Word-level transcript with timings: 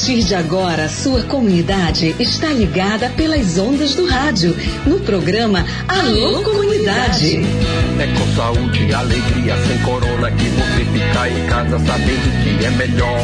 partir 0.00 0.24
de 0.24 0.34
agora, 0.34 0.88
sua 0.88 1.22
comunidade 1.24 2.16
está 2.18 2.48
ligada 2.48 3.10
pelas 3.10 3.58
ondas 3.58 3.94
do 3.94 4.06
rádio, 4.06 4.56
no 4.86 4.98
programa 5.00 5.62
Alô 5.86 6.42
Comunidade. 6.42 7.40
É 7.98 8.06
com 8.06 8.34
saúde 8.34 8.86
e 8.86 8.94
alegria, 8.94 9.54
sem 9.66 9.78
corona, 9.80 10.30
que 10.30 10.48
você 10.48 10.84
fica 10.86 11.28
em 11.28 11.46
casa 11.46 11.78
sabendo 11.80 12.42
que 12.42 12.64
é 12.64 12.70
melhor. 12.70 13.20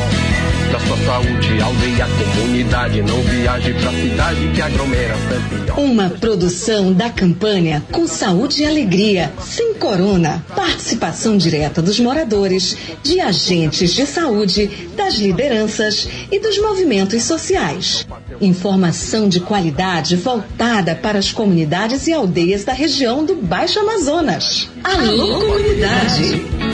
Da 0.71 0.81
sua 0.81 0.97
saúde, 0.99 1.63
aldeia, 1.63 2.07
comunidade, 2.35 3.01
não 3.03 3.23
viaje 3.23 3.73
pra 3.75 3.93
cidade 3.93 4.51
que 4.53 4.61
aglomera 4.61 5.15
sempre. 5.15 5.81
Uma 5.81 6.11
produção 6.11 6.93
da 6.93 7.09
campanha 7.09 7.83
Com 7.93 8.07
Saúde 8.07 8.63
e 8.63 8.67
Alegria, 8.67 9.33
sem 9.41 9.75
corona. 9.75 10.45
Participação 10.55 11.37
direta 11.37 11.81
dos 11.81 12.01
moradores, 12.01 12.77
de 13.03 13.21
agentes 13.21 13.95
de 13.95 14.05
saúde, 14.07 14.86
das 15.07 15.15
lideranças 15.15 16.09
e 16.33 16.41
dos 16.41 16.59
movimentos 16.59 17.23
sociais. 17.23 18.05
Informação 18.41 19.29
de 19.29 19.39
qualidade 19.39 20.17
voltada 20.17 20.97
para 20.97 21.19
as 21.19 21.31
comunidades 21.31 22.09
e 22.09 22.13
aldeias 22.13 22.65
da 22.65 22.73
região 22.73 23.25
do 23.25 23.37
Baixo 23.37 23.79
Amazonas. 23.79 24.69
Alô, 24.83 25.39
comunidade! 25.39 26.66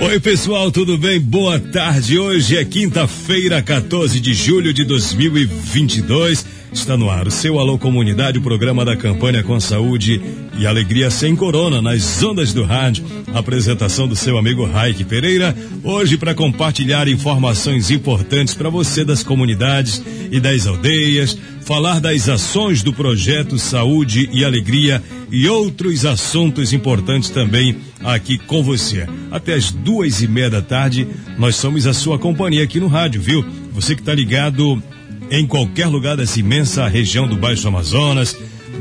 Oi, 0.00 0.20
pessoal, 0.20 0.70
tudo 0.70 0.96
bem? 0.96 1.20
Boa 1.20 1.58
tarde. 1.58 2.20
Hoje 2.20 2.56
é 2.56 2.64
quinta-feira, 2.64 3.60
14 3.60 4.20
de 4.20 4.32
julho 4.32 4.72
de 4.72 4.84
2022. 4.84 6.46
Está 6.72 6.96
no 6.96 7.10
ar 7.10 7.26
o 7.26 7.32
seu 7.32 7.58
Alô 7.58 7.76
Comunidade, 7.78 8.38
o 8.38 8.42
programa 8.42 8.84
da 8.84 8.96
campanha 8.96 9.42
com 9.42 9.58
saúde 9.58 10.22
e 10.56 10.66
alegria 10.66 11.10
sem 11.10 11.34
corona 11.34 11.82
nas 11.82 12.22
ondas 12.22 12.52
do 12.52 12.62
rádio. 12.62 13.04
Apresentação 13.34 14.06
do 14.06 14.14
seu 14.14 14.38
amigo 14.38 14.64
Raik 14.64 15.02
Pereira, 15.02 15.56
hoje 15.82 16.16
para 16.16 16.34
compartilhar 16.34 17.08
informações 17.08 17.90
importantes 17.90 18.54
para 18.54 18.70
você 18.70 19.04
das 19.04 19.24
comunidades 19.24 20.00
e 20.30 20.38
das 20.38 20.66
aldeias, 20.66 21.36
falar 21.68 22.00
das 22.00 22.30
ações 22.30 22.82
do 22.82 22.94
projeto 22.94 23.58
Saúde 23.58 24.26
e 24.32 24.42
Alegria 24.42 25.02
e 25.30 25.46
outros 25.50 26.06
assuntos 26.06 26.72
importantes 26.72 27.28
também 27.28 27.76
aqui 28.02 28.38
com 28.38 28.62
você. 28.62 29.06
Até 29.30 29.52
as 29.52 29.70
duas 29.70 30.22
e 30.22 30.26
meia 30.26 30.48
da 30.48 30.62
tarde, 30.62 31.06
nós 31.36 31.56
somos 31.56 31.86
a 31.86 31.92
sua 31.92 32.18
companhia 32.18 32.64
aqui 32.64 32.80
no 32.80 32.86
rádio, 32.86 33.20
viu? 33.20 33.44
Você 33.74 33.94
que 33.94 34.00
está 34.00 34.14
ligado 34.14 34.82
em 35.30 35.46
qualquer 35.46 35.88
lugar 35.88 36.16
dessa 36.16 36.40
imensa 36.40 36.88
região 36.88 37.28
do 37.28 37.36
Baixo 37.36 37.68
Amazonas. 37.68 38.34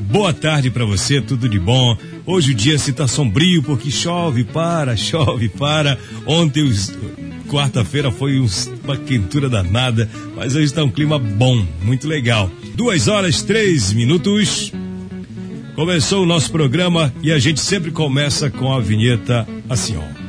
Boa 0.09 0.31
tarde 0.31 0.71
para 0.71 0.85
você, 0.85 1.19
tudo 1.19 1.49
de 1.49 1.59
bom. 1.59 1.97
Hoje 2.25 2.52
o 2.52 2.55
dia 2.55 2.80
se 2.80 2.93
tá 2.93 3.05
sombrio 3.05 3.61
porque 3.63 3.91
chove, 3.91 4.45
para, 4.45 4.95
chove, 4.95 5.49
para. 5.49 5.97
Ontem, 6.25 6.63
quarta-feira, 7.48 8.12
foi 8.12 8.40
uma 8.84 8.98
quentura 8.98 9.50
danada, 9.50 10.09
mas 10.36 10.56
hoje 10.56 10.66
está 10.66 10.84
um 10.84 10.92
clima 10.92 11.17
bom, 11.17 11.66
muito 11.81 12.08
legal. 12.08 12.52
Duas 12.76 13.08
horas, 13.08 13.42
três 13.42 13.92
minutos. 13.94 14.72
Começou 15.76 16.23
o 16.23 16.26
nosso 16.26 16.52
programa 16.52 17.14
e 17.22 17.31
a 17.31 17.39
gente 17.39 17.59
sempre 17.59 17.92
começa 17.92 18.50
com 18.50 18.73
a 18.73 18.80
vinheta 18.80 19.48
assim, 19.70 19.95
ó. 19.95 20.28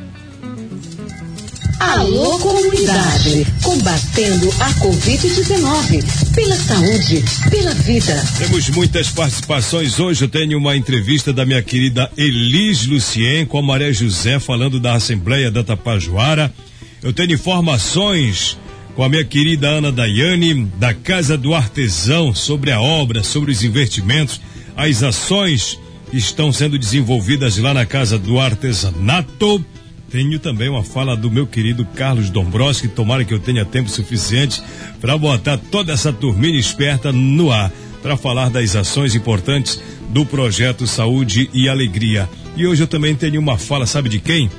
Alô 1.79 2.37
Comunidade, 2.39 3.47
combatendo 3.63 4.49
a 4.59 4.69
Covid-19, 4.75 6.35
pela 6.35 6.55
saúde, 6.55 7.23
pela 7.49 7.73
vida. 7.73 8.23
Temos 8.37 8.69
muitas 8.69 9.09
participações 9.09 9.97
hoje. 9.99 10.23
Eu 10.23 10.29
tenho 10.29 10.57
uma 10.57 10.75
entrevista 10.75 11.31
da 11.31 11.45
minha 11.45 11.63
querida 11.63 12.11
Elis 12.17 12.85
Lucien 12.85 13.45
com 13.45 13.57
a 13.57 13.61
Maria 13.61 13.93
José 13.93 14.39
falando 14.39 14.79
da 14.79 14.93
Assembleia 14.93 15.49
da 15.49 15.63
Tapajoara. 15.63 16.53
Eu 17.01 17.13
tenho 17.13 17.33
informações 17.33 18.57
com 18.93 19.03
a 19.03 19.07
minha 19.07 19.23
querida 19.23 19.69
Ana 19.69 19.89
Daiane, 19.89 20.65
da 20.77 20.93
Casa 20.93 21.37
do 21.37 21.55
Artesão, 21.55 22.35
sobre 22.35 22.71
a 22.71 22.81
obra, 22.81 23.23
sobre 23.23 23.51
os 23.51 23.63
investimentos, 23.63 24.41
as 24.75 25.01
ações 25.01 25.79
que 26.11 26.17
estão 26.17 26.51
sendo 26.51 26.77
desenvolvidas 26.77 27.57
lá 27.57 27.73
na 27.73 27.85
Casa 27.85 28.19
do 28.19 28.37
Artesanato. 28.37 29.63
Tenho 30.11 30.39
também 30.39 30.67
uma 30.67 30.83
fala 30.83 31.15
do 31.15 31.31
meu 31.31 31.47
querido 31.47 31.85
Carlos 31.95 32.29
Dombrowski, 32.29 32.89
tomara 32.89 33.23
que 33.23 33.33
eu 33.33 33.39
tenha 33.39 33.63
tempo 33.63 33.89
suficiente 33.89 34.61
para 34.99 35.17
botar 35.17 35.57
toda 35.57 35.93
essa 35.93 36.11
turminha 36.11 36.59
esperta 36.59 37.13
no 37.13 37.49
ar, 37.49 37.71
para 38.01 38.17
falar 38.17 38.49
das 38.49 38.75
ações 38.75 39.15
importantes 39.15 39.81
do 40.09 40.25
projeto 40.25 40.85
Saúde 40.85 41.49
e 41.53 41.69
Alegria. 41.69 42.27
E 42.57 42.67
hoje 42.67 42.83
eu 42.83 42.87
também 42.87 43.15
tenho 43.15 43.39
uma 43.39 43.57
fala, 43.57 43.85
sabe 43.85 44.09
de 44.09 44.19
quem? 44.19 44.49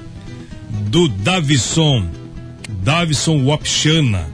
Do 0.89 1.07
Davison, 1.07 2.20
Davison 2.83 3.45
Wapchana. 3.45 4.29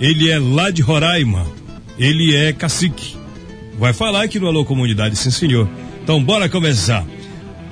Ele 0.00 0.30
é 0.30 0.38
lá 0.38 0.70
de 0.70 0.82
Roraima, 0.82 1.46
ele 1.98 2.34
é 2.34 2.52
cacique. 2.52 3.16
Vai 3.78 3.92
falar 3.92 4.22
aqui 4.22 4.38
no 4.38 4.46
Alô 4.46 4.64
Comunidade, 4.64 5.16
sim 5.16 5.30
senhor. 5.30 5.68
Então 6.02 6.22
bora 6.22 6.48
começar. 6.48 7.04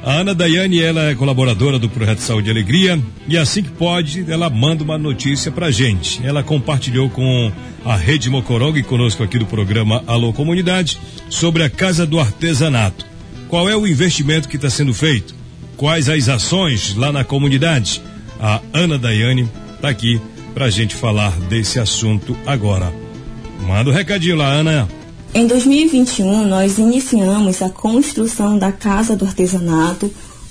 A 0.03 0.21
Ana 0.21 0.35
Daiane, 0.35 0.81
ela 0.81 1.11
é 1.11 1.15
colaboradora 1.17 1.81
do 1.81 1.89
Projeto 1.89 2.21
Saúde 2.21 2.49
e 2.49 2.51
Alegria 2.53 2.97
e 3.27 3.37
assim 3.37 3.61
que 3.61 3.71
pode, 3.71 4.25
ela 4.31 4.49
manda 4.49 4.85
uma 4.85 4.97
notícia 4.97 5.51
pra 5.51 5.73
gente. 5.73 6.25
Ela 6.25 6.45
compartilhou 6.45 7.11
com 7.11 7.51
a 7.85 7.97
Rede 7.97 8.31
Mocoronga 8.31 8.79
e 8.79 8.85
conosco 8.85 9.25
aqui 9.25 9.37
do 9.37 9.47
programa 9.47 10.05
Alô 10.07 10.33
Comunidade 10.33 10.97
sobre 11.29 11.65
a 11.65 11.69
Casa 11.69 12.07
do 12.07 12.21
Artesanato. 12.21 13.05
Qual 13.49 13.69
é 13.69 13.77
o 13.77 13.85
investimento 13.85 14.49
que 14.49 14.55
está 14.55 14.71
sendo 14.71 14.95
feito? 14.95 15.35
Quais 15.77 16.09
as 16.09 16.29
ações 16.29 16.95
lá 16.95 17.11
na 17.11 17.25
comunidade? 17.25 18.01
A 18.41 18.61
Ana 18.73 18.99
Daiane 18.99 19.49
está 19.77 19.89
aqui 19.89 20.21
pra 20.53 20.69
gente 20.71 20.95
falar 20.95 21.39
desse 21.49 21.79
assunto 21.79 22.37
agora. 22.47 22.93
Manda 23.67 23.91
o 23.91 23.93
um 23.93 23.97
recadinho 23.97 24.37
lá, 24.37 24.49
Ana. 24.49 24.89
Em 25.35 25.47
2021, 25.47 26.47
nós 26.47 26.79
iniciamos 26.79 27.61
a 27.61 27.69
construção 27.69 28.59
da 28.59 28.73
Casa 28.73 29.15
do 29.15 29.25
Artesanato 29.25 30.11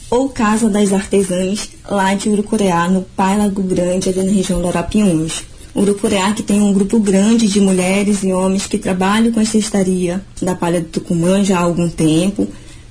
ou 0.10 0.30
Casa 0.30 0.70
das 0.70 0.94
Artesãs 0.94 1.70
lá 1.90 2.14
de 2.14 2.30
Urucureá, 2.30 2.88
no 2.88 3.02
Pai 3.02 3.38
Lago 3.38 3.64
Grande, 3.64 4.10
ali 4.10 4.24
na 4.24 4.32
região 4.32 4.62
do 4.62 4.68
Arapiuns. 4.68 5.44
Urucureá 5.76 6.34
que 6.34 6.44
tem 6.44 6.62
um 6.62 6.72
grupo 6.72 7.00
grande 7.00 7.48
de 7.48 7.60
mulheres 7.60 8.24
e 8.24 8.32
homens 8.32 8.66
que 8.68 8.78
trabalham 8.78 9.32
com 9.32 9.40
a 9.40 9.46
cestaria 9.46 10.24
da 10.42 10.56
palha 10.56 10.80
do 10.80 10.88
Tucumã 10.88 11.44
já 11.44 11.58
há 11.58 11.64
algum 11.64 11.90
tempo. 11.90 12.48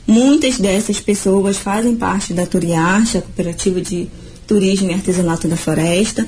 Muitas 0.07 0.59
dessas 0.59 1.01
pessoas 1.01 1.57
fazem 1.57 1.97
parte 1.97 2.35
da 2.35 2.45
Turiarte, 2.45 3.17
a 3.17 3.23
cooperativa 3.23 3.81
de 3.81 4.09
turismo 4.47 4.91
e 4.91 4.95
artesanato 4.95 5.49
da 5.49 5.57
floresta. 5.57 6.27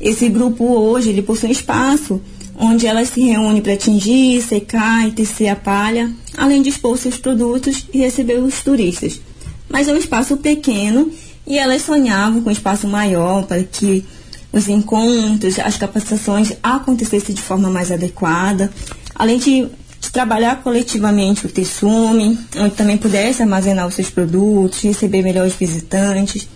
Esse 0.00 0.28
grupo 0.28 0.64
hoje 0.64 1.10
ele 1.10 1.22
possui 1.22 1.50
espaço 1.50 2.20
onde 2.58 2.86
elas 2.86 3.10
se 3.10 3.20
reúnem 3.20 3.62
para 3.62 3.76
tingir, 3.76 4.42
secar 4.42 5.06
e 5.06 5.12
tecer 5.12 5.48
a 5.48 5.56
palha, 5.56 6.10
além 6.36 6.60
de 6.60 6.70
expor 6.70 6.98
seus 6.98 7.16
produtos 7.16 7.86
e 7.92 7.98
receber 7.98 8.38
os 8.38 8.62
turistas. 8.62 9.20
Mas 9.68 9.86
é 9.86 9.92
um 9.92 9.96
espaço 9.96 10.36
pequeno 10.36 11.10
e 11.46 11.56
elas 11.56 11.82
sonhavam 11.82 12.42
com 12.42 12.48
um 12.48 12.52
espaço 12.52 12.88
maior 12.88 13.46
para 13.46 13.62
que 13.62 14.04
os 14.52 14.68
encontros, 14.68 15.58
as 15.58 15.76
capacitações 15.76 16.52
acontecessem 16.62 17.34
de 17.34 17.42
forma 17.42 17.70
mais 17.70 17.92
adequada, 17.92 18.70
além 19.14 19.38
de, 19.38 19.68
trabalhar 20.10 20.62
coletivamente 20.62 21.46
o 21.46 21.48
Tessume, 21.48 22.38
onde 22.56 22.74
também 22.74 22.96
pudesse 22.96 23.42
armazenar 23.42 23.86
os 23.86 23.94
seus 23.94 24.08
produtos, 24.08 24.80
receber 24.80 25.22
melhores 25.22 25.54
visitantes, 25.54 26.48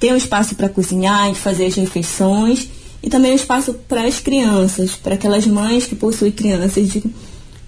ter 0.00 0.12
um 0.12 0.16
espaço 0.16 0.54
para 0.54 0.68
cozinhar 0.68 1.30
e 1.30 1.34
fazer 1.34 1.66
as 1.66 1.74
refeições 1.74 2.68
e 3.02 3.10
também 3.10 3.32
um 3.32 3.36
espaço 3.36 3.74
para 3.86 4.04
as 4.04 4.18
crianças, 4.18 4.92
para 4.92 5.14
aquelas 5.14 5.46
mães 5.46 5.84
que 5.84 5.94
possuem 5.94 6.32
crianças 6.32 6.90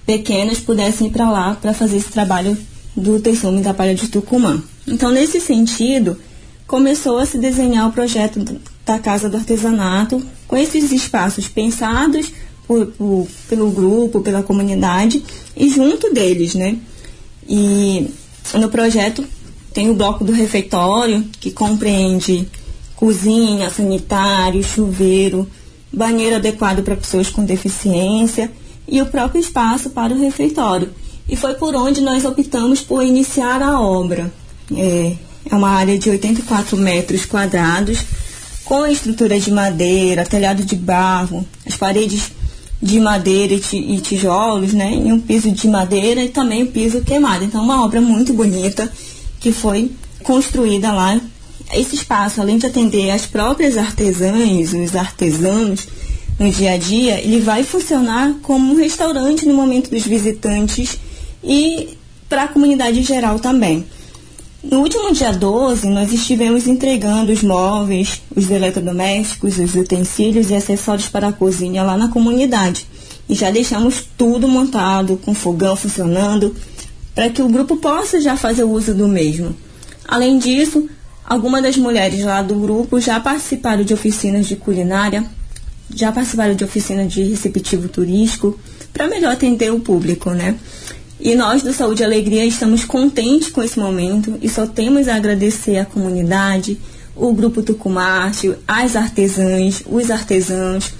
pequenas 0.04 0.58
pudessem 0.58 1.06
ir 1.06 1.10
para 1.10 1.30
lá 1.30 1.54
para 1.54 1.72
fazer 1.72 1.98
esse 1.98 2.08
trabalho 2.08 2.56
do 2.96 3.20
Texume 3.20 3.60
da 3.60 3.72
Palha 3.72 3.94
de 3.94 4.08
Tucumã. 4.08 4.62
Então, 4.86 5.10
nesse 5.10 5.40
sentido, 5.40 6.18
começou 6.66 7.18
a 7.18 7.26
se 7.26 7.38
desenhar 7.38 7.88
o 7.88 7.92
projeto 7.92 8.44
da 8.84 8.98
Casa 8.98 9.28
do 9.28 9.36
Artesanato, 9.36 10.22
com 10.48 10.56
esses 10.56 10.90
espaços 10.90 11.48
pensados 11.48 12.32
por, 12.66 12.86
por, 12.86 13.28
pelo 13.48 13.70
grupo, 13.70 14.20
pela 14.20 14.42
comunidade 14.42 15.22
e 15.56 15.68
junto 15.68 16.12
deles, 16.12 16.54
né? 16.54 16.76
E 17.48 18.08
no 18.54 18.68
projeto 18.68 19.24
tem 19.72 19.90
o 19.90 19.94
bloco 19.94 20.24
do 20.24 20.32
refeitório, 20.32 21.24
que 21.40 21.50
compreende 21.50 22.46
cozinha, 22.94 23.70
sanitário, 23.70 24.62
chuveiro, 24.62 25.48
banheiro 25.92 26.36
adequado 26.36 26.82
para 26.82 26.96
pessoas 26.96 27.28
com 27.28 27.44
deficiência 27.44 28.50
e 28.86 29.00
o 29.00 29.06
próprio 29.06 29.40
espaço 29.40 29.90
para 29.90 30.12
o 30.12 30.20
refeitório. 30.20 30.90
E 31.28 31.36
foi 31.36 31.54
por 31.54 31.74
onde 31.74 32.00
nós 32.00 32.24
optamos 32.24 32.80
por 32.80 33.02
iniciar 33.02 33.62
a 33.62 33.80
obra. 33.80 34.32
É, 34.74 35.16
é 35.50 35.54
uma 35.54 35.70
área 35.70 35.98
de 35.98 36.10
84 36.10 36.76
metros 36.76 37.24
quadrados, 37.24 37.98
com 38.64 38.86
estrutura 38.86 39.38
de 39.38 39.50
madeira, 39.50 40.24
telhado 40.24 40.64
de 40.64 40.76
barro, 40.76 41.46
as 41.66 41.76
paredes 41.76 42.30
de 42.80 42.98
madeira 42.98 43.54
e 43.54 44.00
tijolos, 44.00 44.72
né? 44.72 44.92
E 44.94 45.12
um 45.12 45.20
piso 45.20 45.50
de 45.52 45.68
madeira 45.68 46.22
e 46.22 46.28
também 46.28 46.64
o 46.64 46.66
piso 46.66 47.02
queimado. 47.02 47.44
Então, 47.44 47.62
uma 47.62 47.84
obra 47.84 48.00
muito 48.00 48.32
bonita 48.32 48.90
que 49.42 49.52
foi 49.52 49.90
construída 50.22 50.92
lá 50.92 51.20
esse 51.74 51.96
espaço, 51.96 52.40
além 52.40 52.58
de 52.58 52.66
atender 52.66 53.10
as 53.10 53.26
próprias 53.26 53.76
artesãs, 53.76 54.72
os 54.72 54.94
artesãos, 54.94 55.88
no 56.38 56.50
dia 56.50 56.72
a 56.72 56.76
dia, 56.76 57.20
ele 57.20 57.40
vai 57.40 57.62
funcionar 57.62 58.34
como 58.42 58.72
um 58.72 58.76
restaurante 58.76 59.46
no 59.46 59.54
momento 59.54 59.90
dos 59.90 60.02
visitantes 60.02 60.98
e 61.42 61.96
para 62.28 62.44
a 62.44 62.48
comunidade 62.48 63.00
em 63.00 63.02
geral 63.02 63.38
também. 63.38 63.84
No 64.62 64.80
último 64.80 65.12
dia 65.12 65.32
12, 65.32 65.88
nós 65.88 66.12
estivemos 66.12 66.66
entregando 66.66 67.32
os 67.32 67.42
móveis, 67.42 68.22
os 68.34 68.48
eletrodomésticos, 68.50 69.58
os 69.58 69.74
utensílios 69.74 70.50
e 70.50 70.54
acessórios 70.54 71.08
para 71.08 71.28
a 71.28 71.32
cozinha 71.32 71.82
lá 71.82 71.96
na 71.96 72.08
comunidade. 72.08 72.86
E 73.28 73.34
já 73.34 73.50
deixamos 73.50 74.04
tudo 74.16 74.46
montado, 74.46 75.18
com 75.24 75.34
fogão 75.34 75.74
funcionando, 75.74 76.54
para 77.14 77.30
que 77.30 77.42
o 77.42 77.48
grupo 77.48 77.76
possa 77.76 78.20
já 78.20 78.36
fazer 78.36 78.64
uso 78.64 78.94
do 78.94 79.06
mesmo. 79.08 79.54
Além 80.06 80.38
disso, 80.38 80.88
algumas 81.24 81.62
das 81.62 81.76
mulheres 81.76 82.24
lá 82.24 82.42
do 82.42 82.54
grupo 82.54 83.00
já 83.00 83.20
participaram 83.20 83.84
de 83.84 83.94
oficinas 83.94 84.46
de 84.46 84.56
culinária, 84.56 85.24
já 85.94 86.10
participaram 86.10 86.54
de 86.54 86.64
oficinas 86.64 87.12
de 87.12 87.22
receptivo 87.24 87.88
turístico, 87.88 88.58
para 88.92 89.06
melhor 89.06 89.32
atender 89.32 89.72
o 89.72 89.80
público, 89.80 90.30
né? 90.30 90.56
E 91.20 91.34
nós 91.34 91.62
do 91.62 91.72
Saúde 91.72 92.02
e 92.02 92.04
Alegria 92.04 92.44
estamos 92.44 92.84
contentes 92.84 93.48
com 93.48 93.62
esse 93.62 93.78
momento 93.78 94.38
e 94.42 94.48
só 94.48 94.66
temos 94.66 95.06
a 95.06 95.14
agradecer 95.14 95.78
à 95.78 95.84
comunidade, 95.84 96.78
o 97.14 97.32
Grupo 97.32 97.62
Tucumarte, 97.62 98.54
as 98.66 98.96
artesãs, 98.96 99.82
os 99.86 100.10
artesãos, 100.10 100.92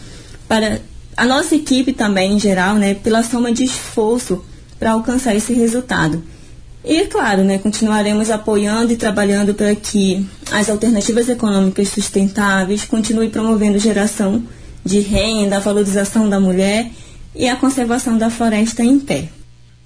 para 0.46 0.80
a 1.16 1.26
nossa 1.26 1.54
equipe 1.56 1.92
também 1.92 2.34
em 2.34 2.38
geral, 2.38 2.76
né, 2.76 2.94
pela 2.94 3.22
soma 3.22 3.52
de 3.52 3.64
esforço 3.64 4.44
para 4.82 4.90
alcançar 4.90 5.36
esse 5.36 5.52
resultado. 5.54 6.24
E, 6.84 7.06
claro, 7.06 7.44
né, 7.44 7.56
continuaremos 7.56 8.30
apoiando 8.30 8.92
e 8.92 8.96
trabalhando 8.96 9.54
para 9.54 9.72
que 9.76 10.26
as 10.50 10.68
alternativas 10.68 11.28
econômicas 11.28 11.88
sustentáveis 11.88 12.84
continuem 12.84 13.30
promovendo 13.30 13.78
geração 13.78 14.42
de 14.84 14.98
renda, 14.98 15.60
valorização 15.60 16.28
da 16.28 16.40
mulher 16.40 16.90
e 17.32 17.48
a 17.48 17.54
conservação 17.54 18.18
da 18.18 18.28
floresta 18.28 18.82
em 18.82 18.98
pé. 18.98 19.28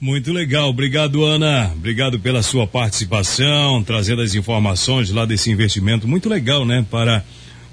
Muito 0.01 0.33
legal, 0.33 0.71
obrigado 0.71 1.27
Ana, 1.27 1.71
obrigado 1.75 2.19
pela 2.19 2.43
sua 2.43 2.67
participação, 2.67 3.83
trazendo 3.85 4.23
as 4.23 4.35
informações 4.35 5.11
lá 5.11 5.27
desse 5.27 5.51
investimento 5.51 6.09
muito 6.09 6.27
legal, 6.27 6.65
né, 6.65 6.87
para 6.91 7.23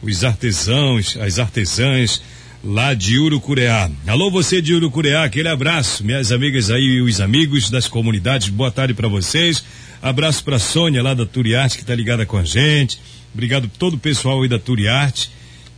os 0.01 0.25
artesãos, 0.25 1.17
as 1.21 1.39
artesãs 1.39 2.21
lá 2.63 2.94
de 2.94 3.19
Urucureá. 3.19 3.92
Alô 4.07 4.31
você 4.31 4.62
de 4.62 4.74
Urucureá, 4.74 5.24
aquele 5.24 5.50
abraço, 5.50 6.04
minhas 6.04 6.31
amigas 6.31 6.69
aí 6.69 6.83
e 6.83 7.01
os 7.01 7.19
amigos 7.19 7.69
das 7.69 7.88
comunidades, 7.88 8.50
boa 8.50 8.71
tarde 8.71 8.94
para 8.94 9.07
vocês. 9.07 9.63
Abraço 10.01 10.44
para 10.44 10.60
Sônia 10.60 11.04
lá 11.04 11.13
da 11.13 11.25
Turiarte 11.25 11.75
que 11.75 11.83
está 11.83 11.94
ligada 11.94 12.25
com 12.25 12.38
a 12.38 12.44
gente. 12.44 13.00
Obrigado 13.33 13.69
todo 13.77 13.95
o 13.95 14.00
pessoal 14.00 14.42
aí 14.42 14.50
da 14.50 14.60
Turiarte 14.60 15.30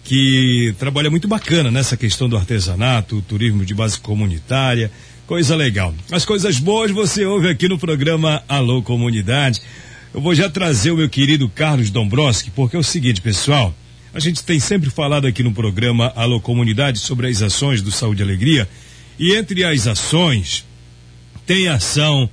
que 0.04 0.76
trabalha 0.78 1.10
muito 1.10 1.28
bacana 1.28 1.72
nessa 1.72 1.98
questão 1.98 2.30
do 2.30 2.38
artesanato, 2.38 3.24
turismo 3.28 3.66
de 3.66 3.74
base 3.74 4.00
comunitária 4.00 4.92
Coisa 5.28 5.56
legal. 5.56 5.92
As 6.12 6.24
coisas 6.24 6.60
boas 6.60 6.92
você 6.92 7.26
ouve 7.26 7.50
aqui 7.50 7.68
no 7.68 7.80
programa 7.80 8.44
Alô 8.48 8.84
Comunidade. 8.84 9.60
Eu 10.14 10.22
vou 10.22 10.36
já 10.36 10.48
trazer 10.52 10.92
o 10.92 10.98
meu 10.98 11.10
querido 11.10 11.50
Carlos 11.50 11.90
Dombrowski, 11.90 12.52
porque 12.52 12.76
é 12.76 12.80
o 12.80 12.84
seguinte, 12.84 13.22
pessoal. 13.22 13.74
A 14.15 14.19
gente 14.21 14.45
tem 14.45 14.62
sempre 14.62 14.89
falado 14.89 15.27
aqui 15.27 15.44
no 15.44 15.51
programa 15.51 16.13
Alô 16.15 16.39
Comunidade 16.39 17.00
sobre 17.00 17.27
as 17.27 17.41
ações 17.41 17.81
do 17.81 17.91
Saúde 17.91 18.21
e 18.21 18.23
Alegria. 18.23 18.65
E 19.19 19.35
entre 19.35 19.65
as 19.65 19.88
ações, 19.88 20.63
tem 21.45 21.67
ação 21.67 22.29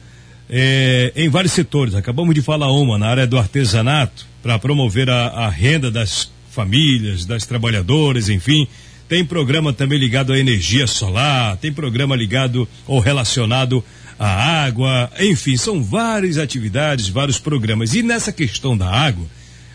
é, 0.48 1.12
em 1.16 1.28
vários 1.28 1.52
setores. 1.52 1.96
Acabamos 1.96 2.36
de 2.36 2.40
falar 2.40 2.70
uma 2.70 2.96
na 2.96 3.08
área 3.08 3.26
do 3.26 3.36
artesanato, 3.36 4.28
para 4.40 4.60
promover 4.60 5.10
a, 5.10 5.26
a 5.26 5.48
renda 5.50 5.90
das 5.90 6.30
famílias, 6.52 7.24
das 7.24 7.46
trabalhadoras, 7.46 8.28
enfim. 8.28 8.68
Tem 9.08 9.24
programa 9.24 9.72
também 9.72 9.98
ligado 9.98 10.32
à 10.32 10.38
energia 10.38 10.86
solar, 10.86 11.56
tem 11.56 11.72
programa 11.72 12.14
ligado 12.14 12.68
ou 12.86 13.00
relacionado 13.00 13.84
à 14.20 14.62
água, 14.64 15.10
enfim, 15.18 15.56
são 15.56 15.82
várias 15.82 16.38
atividades, 16.38 17.08
vários 17.08 17.40
programas. 17.40 17.92
E 17.92 18.04
nessa 18.04 18.32
questão 18.32 18.76
da 18.76 18.88
água, 18.88 19.26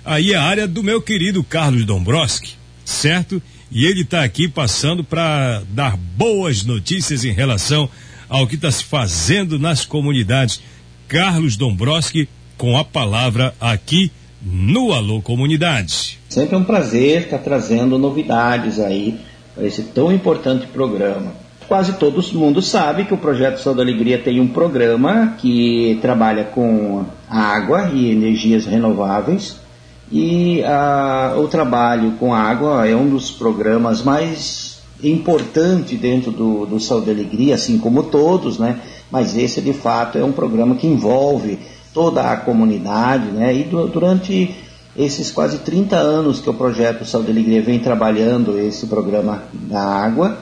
aí 0.07 0.33
é 0.33 0.35
a 0.35 0.43
área 0.43 0.67
do 0.67 0.81
meu 0.81 1.01
querido 1.01 1.43
Carlos 1.43 1.85
Dombrowski, 1.85 2.55
certo? 2.83 3.41
E 3.69 3.85
ele 3.85 4.01
está 4.01 4.23
aqui 4.23 4.47
passando 4.47 5.03
para 5.03 5.61
dar 5.69 5.97
boas 5.97 6.63
notícias 6.63 7.25
em 7.25 7.31
relação 7.31 7.89
ao 8.29 8.47
que 8.47 8.55
está 8.55 8.71
se 8.71 8.83
fazendo 8.83 9.59
nas 9.59 9.85
comunidades. 9.85 10.61
Carlos 11.07 11.57
Dombrowski, 11.57 12.27
com 12.57 12.77
a 12.77 12.83
palavra 12.83 13.53
aqui 13.59 14.11
no 14.41 14.93
Alô 14.93 15.21
Comunidade. 15.21 16.17
Sempre 16.29 16.55
é 16.55 16.57
um 16.57 16.63
prazer 16.63 17.23
estar 17.23 17.39
trazendo 17.39 17.97
novidades 17.97 18.79
aí 18.79 19.19
para 19.53 19.65
esse 19.65 19.83
tão 19.83 20.11
importante 20.11 20.67
programa. 20.67 21.33
Quase 21.67 21.93
todo 21.93 22.23
mundo 22.37 22.61
sabe 22.61 23.03
que 23.03 23.13
o 23.13 23.17
Projeto 23.17 23.59
Saúde 23.59 23.81
Alegria 23.81 24.17
tem 24.17 24.39
um 24.39 24.47
programa 24.47 25.35
que 25.37 25.99
trabalha 26.01 26.45
com 26.45 27.05
água 27.29 27.91
e 27.93 28.09
energias 28.09 28.65
renováveis. 28.65 29.66
E 30.11 30.63
a, 30.63 31.35
o 31.37 31.47
trabalho 31.47 32.13
com 32.13 32.33
água 32.33 32.87
é 32.87 32.95
um 32.95 33.09
dos 33.09 33.29
programas 33.29 34.01
mais 34.01 34.77
importantes 35.03 35.99
dentro 35.99 36.31
do, 36.31 36.65
do 36.65 36.79
Saúde 36.79 37.11
Alegria, 37.11 37.55
assim 37.55 37.77
como 37.77 38.03
todos, 38.03 38.57
né? 38.57 38.79
Mas 39.11 39.37
esse 39.37 39.61
de 39.61 39.73
fato 39.73 40.17
é 40.17 40.23
um 40.23 40.31
programa 40.31 40.75
que 40.75 40.87
envolve 40.87 41.59
toda 41.93 42.31
a 42.31 42.37
comunidade, 42.37 43.25
né? 43.27 43.53
E 43.53 43.63
durante 43.63 44.55
esses 44.95 45.29
quase 45.29 45.59
30 45.59 45.95
anos 45.95 46.39
que 46.39 46.49
o 46.49 46.53
projeto 46.53 47.05
Saúde 47.05 47.29
e 47.29 47.31
Alegria 47.31 47.61
vem 47.61 47.79
trabalhando 47.79 48.57
esse 48.57 48.87
programa 48.87 49.43
da 49.53 49.81
água, 49.81 50.37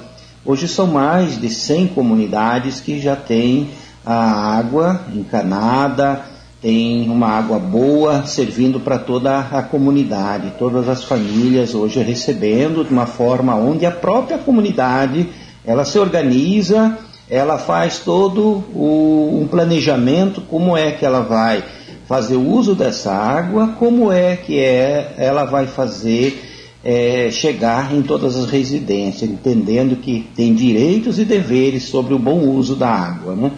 hoje 0.45 0.67
são 0.67 0.87
mais 0.87 1.39
de 1.39 1.49
100 1.49 1.87
comunidades 1.87 2.79
que 2.79 2.99
já 2.99 3.15
têm 3.15 3.69
a 4.05 4.57
água 4.57 5.01
encanada, 5.13 6.34
tem 6.61 7.09
uma 7.09 7.27
água 7.27 7.59
boa 7.59 8.25
servindo 8.25 8.79
para 8.79 8.97
toda 8.97 9.39
a 9.39 9.61
comunidade, 9.61 10.53
todas 10.57 10.89
as 10.89 11.03
famílias 11.03 11.75
hoje 11.75 12.01
recebendo 12.01 12.83
de 12.83 12.91
uma 12.91 13.05
forma 13.05 13.55
onde 13.55 13.85
a 13.85 13.91
própria 13.91 14.37
comunidade 14.37 15.29
ela 15.65 15.85
se 15.85 15.99
organiza, 15.99 16.97
ela 17.29 17.57
faz 17.57 17.99
todo 17.99 18.63
o, 18.73 19.39
um 19.41 19.47
planejamento 19.47 20.41
como 20.41 20.77
é 20.77 20.91
que 20.91 21.05
ela 21.05 21.21
vai 21.21 21.63
fazer 22.07 22.35
o 22.35 22.47
uso 22.47 22.75
dessa 22.75 23.11
água, 23.11 23.75
como 23.79 24.11
é 24.11 24.35
que 24.35 24.59
é, 24.59 25.15
ela 25.17 25.43
vai 25.43 25.65
fazer 25.65 26.41
é, 26.83 27.29
chegar 27.31 27.93
em 27.93 28.03
todas 28.03 28.35
as 28.35 28.47
residências, 28.49 29.29
entendendo 29.29 29.95
que 29.95 30.27
tem 30.35 30.53
direitos 30.53 31.17
e 31.17 31.25
deveres 31.25 31.85
sobre 31.85 32.13
o 32.13 32.19
bom 32.19 32.41
uso 32.41 32.75
da 32.75 32.89
água. 32.89 33.35
Né? 33.35 33.51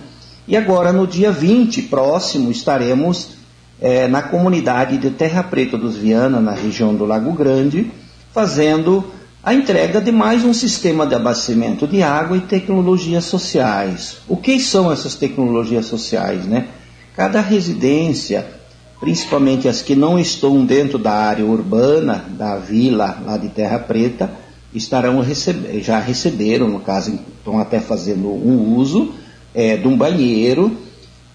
E 0.47 0.55
agora, 0.55 0.93
no 0.93 1.05
dia 1.05 1.29
20 1.29 1.81
próximo, 1.83 2.49
estaremos 2.49 3.31
é, 3.81 4.07
na 4.07 4.21
comunidade 4.21 4.97
de 4.97 5.09
Terra 5.09 5.43
Preta 5.43 5.77
dos 5.77 5.97
Viana, 5.97 6.39
na 6.39 6.53
região 6.53 6.95
do 6.95 7.03
Lago 7.03 7.33
Grande, 7.33 7.91
fazendo 8.33 9.03
a 9.43 9.53
entrega 9.53 9.99
de 9.99 10.09
mais 10.09 10.45
um 10.45 10.53
sistema 10.53 11.05
de 11.05 11.15
abastecimento 11.15 11.85
de 11.85 12.01
água 12.01 12.37
e 12.37 12.41
tecnologias 12.41 13.25
sociais. 13.25 14.19
O 14.25 14.37
que 14.37 14.57
são 14.57 14.89
essas 14.89 15.15
tecnologias 15.15 15.85
sociais, 15.85 16.45
né? 16.45 16.67
Cada 17.13 17.41
residência, 17.41 18.47
principalmente 19.01 19.67
as 19.67 19.81
que 19.81 19.97
não 19.97 20.17
estão 20.17 20.65
dentro 20.65 20.97
da 20.97 21.11
área 21.11 21.45
urbana 21.45 22.23
da 22.37 22.55
vila 22.55 23.21
lá 23.25 23.35
de 23.35 23.49
Terra 23.49 23.79
Preta, 23.79 24.31
estarão 24.73 25.21
já 25.81 25.99
receberam, 25.99 26.69
no 26.69 26.79
caso, 26.79 27.19
estão 27.37 27.59
até 27.59 27.81
fazendo 27.81 28.29
um 28.29 28.77
uso 28.77 29.13
é, 29.57 29.75
de 29.75 29.87
um 29.87 29.97
banheiro, 29.97 30.77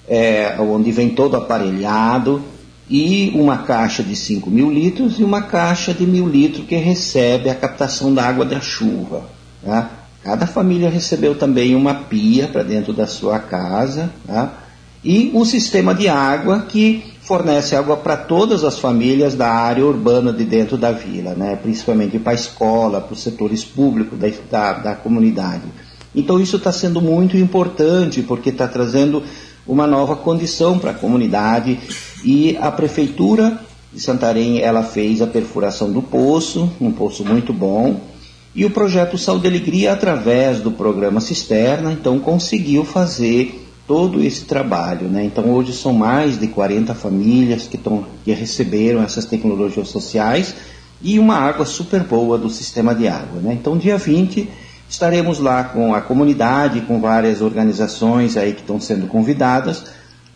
é, 0.08 0.54
onde 0.60 0.92
vem 0.92 1.08
todo 1.08 1.36
aparelhado, 1.36 2.40
e 2.88 3.32
uma 3.34 3.58
caixa 3.58 4.00
de 4.00 4.14
5 4.14 4.48
mil 4.48 4.70
litros 4.70 5.18
e 5.18 5.24
uma 5.24 5.42
caixa 5.42 5.92
de 5.92 6.06
mil 6.06 6.28
litros 6.28 6.64
que 6.66 6.76
recebe 6.76 7.50
a 7.50 7.54
captação 7.54 8.14
da 8.14 8.22
água 8.22 8.44
da 8.44 8.60
chuva. 8.60 9.24
Tá? 9.64 9.90
Cada 10.22 10.46
família 10.46 10.88
recebeu 10.88 11.34
também 11.34 11.74
uma 11.74 11.94
pia 11.94 12.46
para 12.46 12.62
dentro 12.62 12.92
da 12.92 13.08
sua 13.08 13.40
casa. 13.40 14.08
Tá? 14.24 14.62
e 15.04 15.32
um 15.34 15.44
sistema 15.44 15.94
de 15.94 16.08
água 16.08 16.66
que 16.68 17.02
fornece 17.22 17.74
água 17.74 17.96
para 17.96 18.16
todas 18.16 18.62
as 18.62 18.78
famílias 18.78 19.34
da 19.34 19.50
área 19.50 19.84
urbana 19.84 20.32
de 20.32 20.44
dentro 20.44 20.76
da 20.76 20.92
vila, 20.92 21.34
né? 21.34 21.56
principalmente 21.56 22.18
para 22.18 22.32
a 22.32 22.34
escola, 22.34 23.00
para 23.00 23.12
os 23.12 23.22
setores 23.22 23.64
públicos 23.64 24.18
da, 24.18 24.28
da, 24.50 24.72
da 24.78 24.94
comunidade. 24.94 25.62
Então 26.14 26.40
isso 26.40 26.56
está 26.56 26.72
sendo 26.72 27.00
muito 27.00 27.36
importante 27.36 28.22
porque 28.22 28.50
está 28.50 28.68
trazendo 28.68 29.22
uma 29.66 29.86
nova 29.86 30.16
condição 30.16 30.78
para 30.78 30.90
a 30.90 30.94
comunidade 30.94 31.78
e 32.24 32.56
a 32.60 32.70
prefeitura 32.70 33.60
de 33.92 34.00
Santarém 34.00 34.60
ela 34.60 34.82
fez 34.82 35.20
a 35.20 35.26
perfuração 35.26 35.92
do 35.92 36.02
poço, 36.02 36.70
um 36.80 36.90
poço 36.90 37.24
muito 37.24 37.52
bom, 37.52 38.00
e 38.54 38.64
o 38.64 38.70
projeto 38.70 39.16
Saúde 39.16 39.46
e 39.46 39.48
Alegria 39.48 39.92
através 39.92 40.60
do 40.60 40.70
programa 40.70 41.20
Cisterna 41.20 41.92
então 41.92 42.18
conseguiu 42.18 42.84
fazer 42.84 43.62
todo 43.86 44.22
esse 44.22 44.44
trabalho. 44.44 45.08
Né? 45.08 45.24
Então, 45.24 45.50
hoje 45.50 45.72
são 45.72 45.92
mais 45.92 46.38
de 46.38 46.46
40 46.46 46.94
famílias 46.94 47.66
que, 47.66 47.76
tão, 47.76 48.06
que 48.24 48.32
receberam 48.32 49.02
essas 49.02 49.24
tecnologias 49.24 49.88
sociais 49.88 50.54
e 51.02 51.18
uma 51.18 51.34
água 51.34 51.66
super 51.66 52.02
boa 52.04 52.38
do 52.38 52.48
sistema 52.48 52.94
de 52.94 53.08
água. 53.08 53.40
Né? 53.40 53.54
Então, 53.54 53.76
dia 53.76 53.98
20, 53.98 54.48
estaremos 54.92 55.38
lá 55.38 55.64
com 55.64 55.94
a 55.94 56.02
comunidade, 56.02 56.82
com 56.82 57.00
várias 57.00 57.40
organizações 57.40 58.36
aí 58.36 58.52
que 58.52 58.60
estão 58.60 58.78
sendo 58.78 59.06
convidadas, 59.06 59.84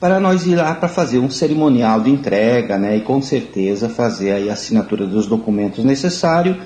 para 0.01 0.19
nós 0.19 0.47
ir 0.47 0.57
lá 0.57 0.75
para 0.75 0.89
fazer 0.89 1.19
um 1.19 1.31
cerimonial 1.31 2.01
de 2.01 2.11
entrega, 2.11 2.79
né? 2.79 2.97
E 2.97 3.01
com 3.03 3.21
certeza 3.21 3.89
fazer 3.89 4.33
aí 4.33 4.49
a 4.49 4.55
assinatura 4.55 5.07
dos 5.07 5.27
documentos 5.27 5.85
necessários 5.85 6.57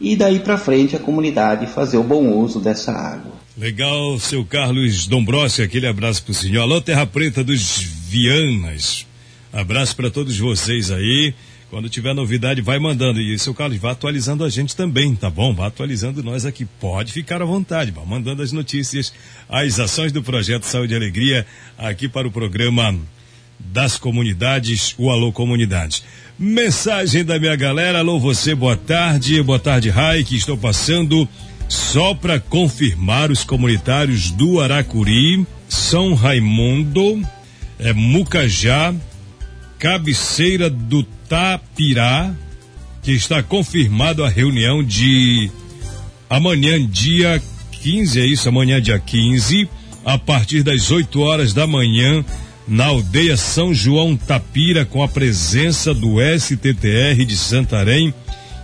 e 0.00 0.14
daí 0.14 0.40
para 0.40 0.58
frente 0.58 0.94
a 0.94 0.98
comunidade 0.98 1.66
fazer 1.66 1.96
o 1.96 2.02
bom 2.02 2.30
uso 2.38 2.60
dessa 2.60 2.92
água. 2.92 3.32
Legal, 3.56 4.18
seu 4.20 4.44
Carlos 4.44 5.06
Dombrossi, 5.06 5.62
aquele 5.62 5.86
abraço 5.86 6.22
para 6.22 6.32
o 6.32 6.34
senhor. 6.34 6.62
Alô, 6.62 6.80
Terra 6.80 7.06
Preta 7.06 7.42
dos 7.42 7.80
Vianas. 7.80 9.06
Abraço 9.52 9.96
para 9.96 10.10
todos 10.10 10.38
vocês 10.38 10.90
aí. 10.90 11.34
Quando 11.70 11.90
tiver 11.90 12.14
novidade, 12.14 12.62
vai 12.62 12.78
mandando. 12.78 13.20
E 13.20 13.38
seu 13.38 13.52
Carlos, 13.52 13.78
vá 13.78 13.90
atualizando 13.90 14.42
a 14.42 14.48
gente 14.48 14.74
também, 14.74 15.14
tá 15.14 15.28
bom? 15.28 15.54
Vá 15.54 15.66
atualizando 15.66 16.22
nós 16.22 16.46
aqui. 16.46 16.64
Pode 16.64 17.12
ficar 17.12 17.42
à 17.42 17.44
vontade, 17.44 17.90
vá 17.90 18.02
mandando 18.06 18.42
as 18.42 18.52
notícias, 18.52 19.12
as 19.48 19.78
ações 19.78 20.10
do 20.10 20.22
projeto 20.22 20.64
Saúde 20.64 20.94
e 20.94 20.96
Alegria 20.96 21.46
aqui 21.76 22.08
para 22.08 22.26
o 22.26 22.30
programa 22.30 22.98
das 23.60 23.98
comunidades, 23.98 24.94
o 24.96 25.10
Alô 25.10 25.30
Comunidade. 25.30 26.04
Mensagem 26.38 27.22
da 27.22 27.38
minha 27.38 27.56
galera, 27.56 27.98
alô 27.98 28.18
você, 28.18 28.54
boa 28.54 28.76
tarde, 28.76 29.42
boa 29.42 29.58
tarde, 29.58 29.90
Rai, 29.90 30.22
que 30.22 30.36
estou 30.36 30.56
passando 30.56 31.28
só 31.68 32.14
para 32.14 32.40
confirmar 32.40 33.30
os 33.30 33.44
comunitários 33.44 34.30
do 34.30 34.60
Aracuri, 34.60 35.44
São 35.68 36.14
Raimundo, 36.14 37.20
é, 37.78 37.92
Mucajá, 37.92 38.94
cabeceira 39.78 40.70
do 40.70 41.02
Tapirá, 41.28 42.32
que 43.02 43.12
está 43.12 43.42
confirmado 43.42 44.24
a 44.24 44.28
reunião 44.28 44.82
de 44.82 45.50
amanhã, 46.28 46.84
dia 46.86 47.42
15, 47.82 48.20
é 48.20 48.26
isso, 48.26 48.48
amanhã, 48.48 48.80
dia 48.80 48.98
15, 48.98 49.68
a 50.04 50.18
partir 50.18 50.62
das 50.62 50.90
8 50.90 51.20
horas 51.20 51.52
da 51.52 51.66
manhã, 51.66 52.24
na 52.66 52.86
aldeia 52.86 53.36
São 53.36 53.72
João 53.72 54.16
Tapira, 54.16 54.84
com 54.84 55.02
a 55.02 55.08
presença 55.08 55.94
do 55.94 56.16
STTR 56.38 57.24
de 57.24 57.36
Santarém 57.36 58.12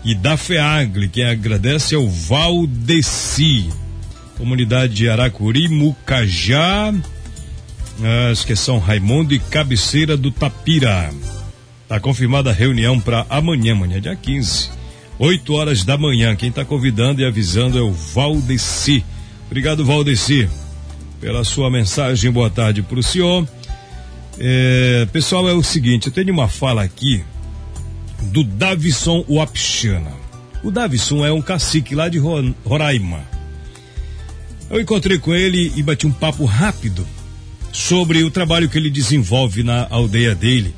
e 0.04 0.14
da 0.14 0.36
FEAGLE. 0.36 1.08
Quem 1.08 1.24
agradece 1.24 1.94
é 1.94 1.98
o 1.98 2.08
Valdeci. 2.08 3.68
Comunidade 4.36 4.94
de 4.94 5.08
Aracuri, 5.08 5.68
Mucajá, 5.68 6.92
acho 8.30 8.46
que 8.46 8.52
é 8.52 8.56
São 8.56 8.78
Raimundo 8.78 9.32
e 9.32 9.38
cabeceira 9.38 10.16
do 10.16 10.30
Tapira. 10.30 11.10
Está 11.84 12.00
confirmada 12.00 12.48
a 12.48 12.52
reunião 12.52 12.98
para 12.98 13.26
amanhã, 13.28 13.72
amanhã, 13.72 14.00
dia 14.00 14.16
15, 14.16 14.70
8 15.18 15.52
horas 15.52 15.84
da 15.84 15.98
manhã. 15.98 16.34
Quem 16.34 16.48
está 16.48 16.64
convidando 16.64 17.20
e 17.20 17.26
avisando 17.26 17.78
é 17.78 17.82
o 17.82 17.92
Valdeci. 17.92 19.04
Obrigado, 19.46 19.84
Valdeci, 19.84 20.48
pela 21.20 21.44
sua 21.44 21.70
mensagem. 21.70 22.30
Boa 22.30 22.48
tarde 22.48 22.80
para 22.80 22.98
o 22.98 23.02
senhor. 23.02 23.46
É, 24.38 25.06
pessoal, 25.12 25.46
é 25.46 25.52
o 25.52 25.62
seguinte: 25.62 26.06
eu 26.06 26.12
tenho 26.12 26.32
uma 26.32 26.48
fala 26.48 26.82
aqui 26.82 27.22
do 28.32 28.42
Davison 28.42 29.22
Wapchana. 29.28 30.12
O 30.62 30.70
Davison 30.70 31.22
é 31.22 31.30
um 31.30 31.42
cacique 31.42 31.94
lá 31.94 32.08
de 32.08 32.18
Roraima. 32.64 33.20
Eu 34.70 34.80
encontrei 34.80 35.18
com 35.18 35.34
ele 35.34 35.70
e 35.76 35.82
bati 35.82 36.06
um 36.06 36.12
papo 36.12 36.46
rápido 36.46 37.06
sobre 37.70 38.24
o 38.24 38.30
trabalho 38.30 38.70
que 38.70 38.78
ele 38.78 38.88
desenvolve 38.88 39.62
na 39.62 39.86
aldeia 39.90 40.34
dele 40.34 40.74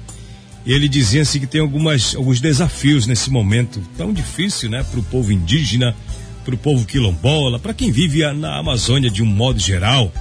ele 0.72 0.88
dizia 0.88 1.22
assim 1.22 1.38
que 1.38 1.46
tem 1.46 1.60
algumas, 1.60 2.14
alguns 2.16 2.40
desafios 2.40 3.06
nesse 3.06 3.30
momento 3.30 3.80
tão 3.96 4.12
difícil, 4.12 4.68
né, 4.68 4.82
para 4.82 4.98
o 4.98 5.02
povo 5.02 5.32
indígena, 5.32 5.94
para 6.44 6.54
o 6.54 6.58
povo 6.58 6.84
quilombola, 6.84 7.58
para 7.58 7.74
quem 7.74 7.90
vive 7.90 8.30
na 8.32 8.58
Amazônia 8.58 9.10
de 9.10 9.22
um 9.22 9.26
modo 9.26 9.58
geral. 9.60 10.12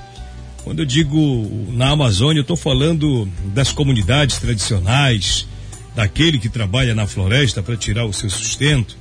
Quando 0.64 0.80
eu 0.80 0.86
digo 0.86 1.68
na 1.74 1.90
Amazônia, 1.90 2.40
eu 2.40 2.44
estou 2.44 2.58
falando 2.58 3.28
das 3.54 3.72
comunidades 3.72 4.38
tradicionais, 4.38 5.48
daquele 5.96 6.40
que 6.40 6.50
trabalha 6.50 6.94
na 6.94 7.08
floresta 7.08 7.64
para 7.64 7.78
tirar 7.78 8.06
o 8.06 8.14
seu 8.14 8.30
sustento, 8.30 8.98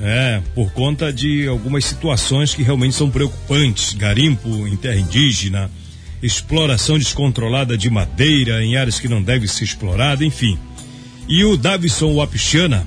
é, 0.00 0.40
por 0.54 0.72
conta 0.72 1.12
de 1.12 1.46
algumas 1.46 1.84
situações 1.84 2.54
que 2.54 2.62
realmente 2.62 2.94
são 2.94 3.10
preocupantes, 3.10 3.94
garimpo 3.94 4.66
em 4.66 4.76
terra 4.76 4.98
indígena, 4.98 5.70
exploração 6.22 6.98
descontrolada 6.98 7.76
de 7.76 7.88
madeira 7.88 8.62
em 8.62 8.76
áreas 8.76 8.98
que 8.98 9.08
não 9.08 9.22
devem 9.22 9.46
ser 9.46 9.64
exploradas, 9.64 10.26
enfim. 10.26 10.58
E 11.28 11.44
o 11.44 11.56
Davison 11.56 12.14
Wapichana 12.14 12.86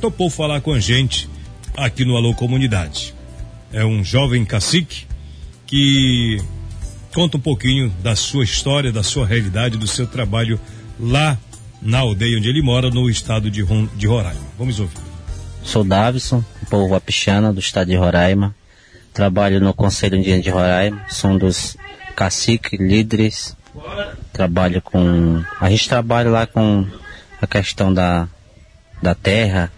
topou 0.00 0.28
falar 0.28 0.60
com 0.60 0.72
a 0.72 0.80
gente 0.80 1.28
aqui 1.76 2.04
no 2.04 2.16
Alô 2.16 2.34
Comunidade. 2.34 3.14
É 3.72 3.84
um 3.84 4.02
jovem 4.02 4.44
cacique 4.44 5.06
que 5.66 6.42
conta 7.14 7.36
um 7.36 7.40
pouquinho 7.40 7.92
da 8.02 8.16
sua 8.16 8.44
história, 8.44 8.92
da 8.92 9.02
sua 9.02 9.26
realidade, 9.26 9.78
do 9.78 9.86
seu 9.86 10.06
trabalho 10.06 10.58
lá 10.98 11.38
na 11.80 11.98
aldeia 11.98 12.36
onde 12.36 12.48
ele 12.48 12.62
mora, 12.62 12.90
no 12.90 13.08
estado 13.08 13.50
de, 13.50 13.64
de 13.96 14.06
Roraima. 14.06 14.40
Vamos 14.58 14.80
ouvir. 14.80 14.96
Sou 15.62 15.84
Davison, 15.84 16.44
povo 16.68 16.88
Wapichana 16.88 17.52
do 17.52 17.60
estado 17.60 17.88
de 17.88 17.96
Roraima. 17.96 18.54
Trabalho 19.12 19.60
no 19.60 19.72
Conselho 19.74 20.16
Indígena 20.16 20.42
de 20.42 20.50
Roraima, 20.50 21.04
sou 21.08 21.30
um 21.30 21.38
dos 21.38 21.76
cacique, 22.18 22.76
líderes, 22.76 23.56
trabalho 24.32 24.82
com. 24.82 25.40
A 25.60 25.70
gente 25.70 25.88
trabalha 25.88 26.28
lá 26.28 26.46
com 26.48 26.84
a 27.40 27.46
questão 27.46 27.94
da, 27.94 28.26
da 29.00 29.14
terra, 29.14 29.70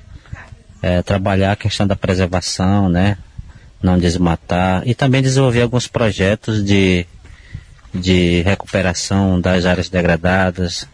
é, 0.81 1.03
trabalhar 1.03 1.53
a 1.53 1.57
questão 1.57 1.87
da 1.87 1.95
preservação, 1.95 2.89
né? 2.89 3.19
Não 3.83 3.99
desmatar 3.99 4.83
e 4.87 4.95
também 4.95 5.21
desenvolver 5.21 5.61
alguns 5.61 5.87
projetos 5.87 6.65
de, 6.65 7.07
de 7.93 8.41
recuperação 8.41 9.39
das 9.39 9.67
áreas 9.67 9.91
degradadas, 9.91 10.89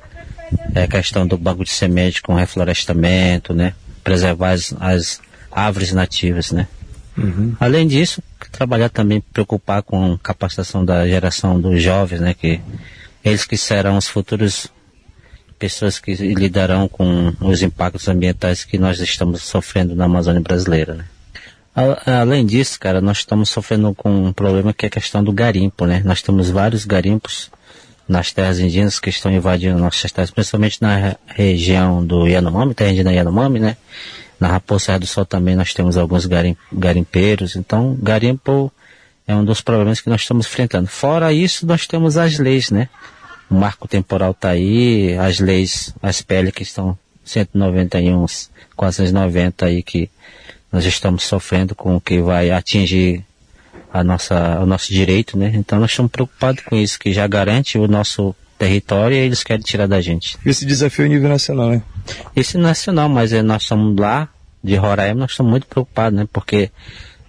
é, 0.74 0.88
questão 0.88 1.24
do 1.28 1.38
banco 1.38 1.62
de 1.62 1.70
semente 1.70 2.22
com 2.22 2.34
reflorestamento, 2.34 3.54
né? 3.54 3.72
Preservar 4.02 4.50
as, 4.50 4.74
as 4.80 5.20
árvores 5.52 5.92
nativas, 5.92 6.50
né? 6.50 6.66
Uhum. 7.16 7.54
Além 7.58 7.86
disso, 7.86 8.22
trabalhar 8.52 8.88
também, 8.88 9.20
preocupar 9.20 9.82
com 9.82 10.18
capacitação 10.18 10.84
da 10.84 11.06
geração 11.06 11.60
dos 11.60 11.82
jovens, 11.82 12.20
né? 12.20 12.34
Que 12.34 12.60
eles 13.24 13.44
que 13.44 13.56
serão 13.56 13.96
os 13.96 14.06
futuros 14.06 14.68
pessoas 15.58 15.98
que 15.98 16.14
lidarão 16.14 16.86
com 16.86 17.32
os 17.40 17.62
impactos 17.62 18.08
ambientais 18.08 18.64
que 18.64 18.78
nós 18.78 19.00
estamos 19.00 19.42
sofrendo 19.42 19.94
na 19.94 20.04
Amazônia 20.04 20.40
brasileira, 20.40 20.94
né? 20.94 21.04
Além 22.06 22.46
disso, 22.46 22.80
cara, 22.80 23.02
nós 23.02 23.18
estamos 23.18 23.50
sofrendo 23.50 23.94
com 23.94 24.28
um 24.28 24.32
problema 24.32 24.72
que 24.72 24.86
é 24.86 24.88
a 24.88 24.90
questão 24.90 25.22
do 25.22 25.30
garimpo, 25.30 25.84
né? 25.84 26.02
Nós 26.04 26.22
temos 26.22 26.48
vários 26.48 26.86
garimpos 26.86 27.50
nas 28.08 28.32
terras 28.32 28.58
indígenas 28.58 28.98
que 28.98 29.10
estão 29.10 29.30
invadindo 29.30 29.78
nossas 29.78 30.10
terras, 30.10 30.30
principalmente 30.30 30.80
na 30.80 31.16
região 31.26 32.04
do 32.04 32.26
Yanomami, 32.26 32.72
terra 32.72 32.90
indígena 32.90 33.12
Yanomami, 33.12 33.58
né? 33.60 33.76
Na 34.38 34.48
Raposa 34.48 34.98
do 34.98 35.06
Sol 35.06 35.24
também 35.24 35.56
nós 35.56 35.72
temos 35.72 35.96
alguns 35.96 36.26
garim, 36.26 36.56
garimpeiros, 36.72 37.56
então 37.56 37.96
garimpo 38.00 38.70
é 39.26 39.34
um 39.34 39.44
dos 39.44 39.60
problemas 39.60 40.00
que 40.00 40.10
nós 40.10 40.20
estamos 40.20 40.46
enfrentando. 40.46 40.86
Fora 40.86 41.32
isso, 41.32 41.66
nós 41.66 41.86
temos 41.86 42.16
as 42.16 42.38
leis, 42.38 42.70
né? 42.70 42.88
O 43.50 43.54
marco 43.54 43.88
temporal 43.88 44.32
está 44.32 44.50
aí, 44.50 45.16
as 45.18 45.40
leis, 45.40 45.94
as 46.02 46.20
PL 46.20 46.52
que 46.52 46.62
estão 46.62 46.98
191, 47.24 48.24
490 48.76 49.66
aí 49.66 49.82
que 49.82 50.10
nós 50.70 50.84
estamos 50.84 51.24
sofrendo 51.24 51.74
com 51.74 51.96
o 51.96 52.00
que 52.00 52.20
vai 52.20 52.50
atingir 52.50 53.24
a 53.92 54.04
nossa, 54.04 54.60
o 54.60 54.66
nosso 54.66 54.92
direito, 54.92 55.38
né? 55.38 55.52
Então 55.54 55.80
nós 55.80 55.90
estamos 55.90 56.12
preocupados 56.12 56.62
com 56.64 56.76
isso, 56.76 56.98
que 56.98 57.12
já 57.12 57.26
garante 57.26 57.78
o 57.78 57.88
nosso 57.88 58.34
território 58.58 59.16
e 59.16 59.20
eles 59.20 59.42
querem 59.42 59.62
tirar 59.62 59.86
da 59.86 60.00
gente. 60.00 60.38
Esse 60.44 60.64
desafio 60.64 61.04
é 61.04 61.08
nível 61.08 61.28
nacional, 61.28 61.70
né? 61.70 61.82
Esse 62.34 62.56
nacional, 62.58 63.08
mas 63.08 63.32
é, 63.32 63.42
nós 63.42 63.62
estamos 63.62 63.96
lá 63.98 64.28
de 64.62 64.74
Roraima, 64.76 65.20
nós 65.20 65.32
estamos 65.32 65.50
muito 65.50 65.66
preocupados, 65.66 66.18
né? 66.18 66.28
Porque 66.32 66.70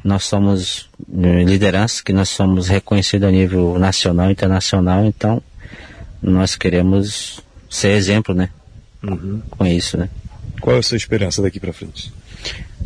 nós 0.04 0.24
somos 0.24 0.90
eh, 1.22 1.44
liderança, 1.44 2.02
que 2.04 2.14
nós 2.14 2.30
somos 2.30 2.68
reconhecidos 2.68 3.28
a 3.28 3.32
nível 3.32 3.78
nacional 3.78 4.32
internacional, 4.32 5.06
então 5.06 5.42
nós 6.22 6.56
queremos 6.56 7.42
ser 7.70 7.90
exemplo, 7.90 8.34
né? 8.34 8.50
Uhum. 9.04 9.42
Com 9.50 9.66
isso, 9.66 9.98
né? 9.98 10.10
Qual 10.62 10.76
é 10.76 10.80
a 10.80 10.84
sua 10.84 10.98
esperança 10.98 11.42
daqui 11.42 11.60
para 11.60 11.74
frente? 11.74 12.12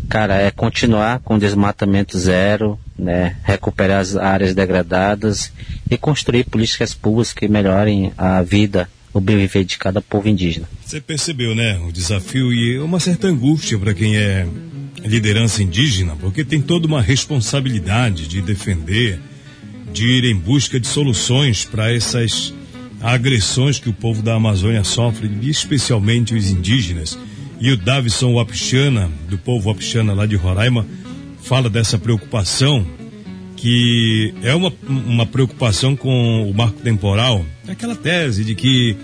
Cara, 0.10 0.36
é 0.36 0.52
continuar 0.52 1.20
com 1.20 1.40
desmatamento 1.40 2.18
zero, 2.20 2.78
né? 3.00 3.38
Recuperar 3.44 4.00
as 4.00 4.16
áreas 4.16 4.54
degradadas 4.54 5.52
e 5.90 5.98
construir 5.98 6.44
políticas 6.44 6.94
públicas 6.94 7.34
que 7.34 7.48
melhorem 7.48 8.12
a 8.18 8.42
vida, 8.42 8.90
o 9.14 9.22
bem 9.22 9.38
viver 9.38 9.64
de 9.64 9.78
cada 9.78 10.02
povo 10.02 10.28
indígena. 10.28 10.68
Você 10.86 11.00
percebeu, 11.00 11.56
né? 11.56 11.80
O 11.80 11.92
desafio 11.92 12.52
e 12.52 12.78
uma 12.80 13.00
certa 13.00 13.28
angústia 13.28 13.80
para 13.80 13.94
quem 13.94 14.18
é 14.18 14.46
liderança 15.04 15.64
indígena, 15.64 16.16
porque 16.16 16.44
tem 16.44 16.62
toda 16.62 16.88
uma 16.88 17.02
responsabilidade 17.02 18.28
de 18.28 18.42
defender, 18.42 19.20
de 19.94 20.06
ir 20.06 20.26
em 20.26 20.36
busca 20.36 20.80
de 20.80 20.88
soluções 20.88 21.66
para 21.66 21.94
essas 21.94 22.54
agressões 23.02 23.80
que 23.80 23.90
o 23.90 23.94
povo 23.94 24.22
da 24.22 24.36
Amazônia 24.36 24.84
sofre, 24.84 25.30
especialmente 25.44 26.36
os 26.36 26.50
indígenas. 26.50 27.18
E 27.62 27.72
o 27.72 27.78
Davison 27.78 28.34
Wapichana, 28.34 29.12
do 29.30 29.38
povo 29.38 29.70
Wapichana 29.70 30.14
lá 30.14 30.26
de 30.26 30.36
Roraima, 30.36 30.84
fala 31.44 31.70
dessa 31.70 32.00
preocupação 32.00 32.84
que 33.56 34.34
é 34.42 34.56
uma, 34.56 34.74
uma 34.90 35.28
preocupação 35.28 35.96
com 35.96 36.50
o 36.50 36.52
marco 36.52 36.82
temporal, 36.82 37.46
aquela 37.68 37.96
tese 37.96 38.44
de 38.44 38.56
que, 38.56 38.98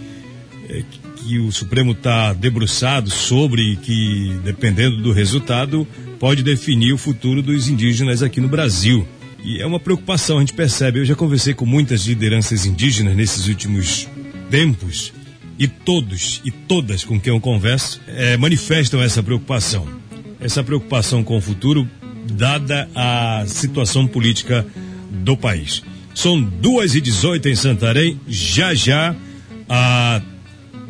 é, 0.68 0.84
que 1.18 1.38
o 1.38 1.52
Supremo 1.52 1.92
está 1.92 2.34
debruçado 2.34 3.12
sobre 3.12 3.76
que, 3.76 4.36
dependendo 4.44 5.04
do 5.04 5.12
resultado, 5.12 5.88
pode 6.20 6.42
definir 6.42 6.94
o 6.94 6.98
futuro 6.98 7.44
dos 7.44 7.70
indígenas 7.70 8.24
aqui 8.24 8.42
no 8.42 8.48
Brasil. 8.48 9.08
E 9.44 9.62
é 9.62 9.66
uma 9.68 9.80
preocupação, 9.80 10.38
a 10.38 10.40
gente 10.40 10.54
percebe. 10.54 10.98
Eu 10.98 11.06
já 11.06 11.14
conversei 11.14 11.54
com 11.54 11.68
muitas 11.68 12.08
lideranças 12.08 12.66
indígenas 12.66 13.16
nesses 13.16 13.48
últimos 13.48 14.10
tempos 14.50 15.14
e 15.58 15.68
todos 15.68 16.42
e 16.46 16.52
todas 16.52 17.04
com 17.04 17.20
quem 17.20 17.34
eu 17.34 17.40
converso 17.40 18.02
é, 18.08 18.38
manifestam 18.38 19.02
essa 19.02 19.24
preocupação. 19.24 19.88
Essa 20.40 20.64
preocupação 20.64 21.24
com 21.24 21.38
o 21.38 21.42
futuro, 21.42 21.90
dada 22.32 22.88
a 22.94 23.44
situação 23.48 24.06
política 24.06 24.66
do 25.10 25.36
país. 25.36 25.82
São 26.14 26.42
duas 26.42 26.96
e 26.96 27.02
dezoito 27.02 27.50
em 27.50 27.56
Santarém. 27.56 28.20
Já 28.28 28.74
já 28.74 29.16
a 29.70 30.22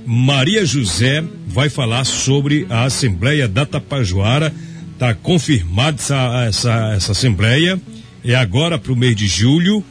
Maria 0.06 0.66
José 0.66 1.24
vai 1.48 1.70
falar 1.70 2.06
sobre 2.06 2.66
a 2.70 2.84
Assembleia 2.84 3.48
da 3.48 3.66
Tapajoara. 3.66 4.54
Está 4.94 5.14
confirmada 5.14 5.98
essa, 5.98 6.46
essa, 6.48 6.94
essa 6.94 7.12
Assembleia 7.12 7.80
é 8.24 8.36
agora 8.36 8.78
para 8.78 8.92
o 8.92 8.96
mês 8.96 9.16
de 9.16 9.28
julho. 9.28 9.84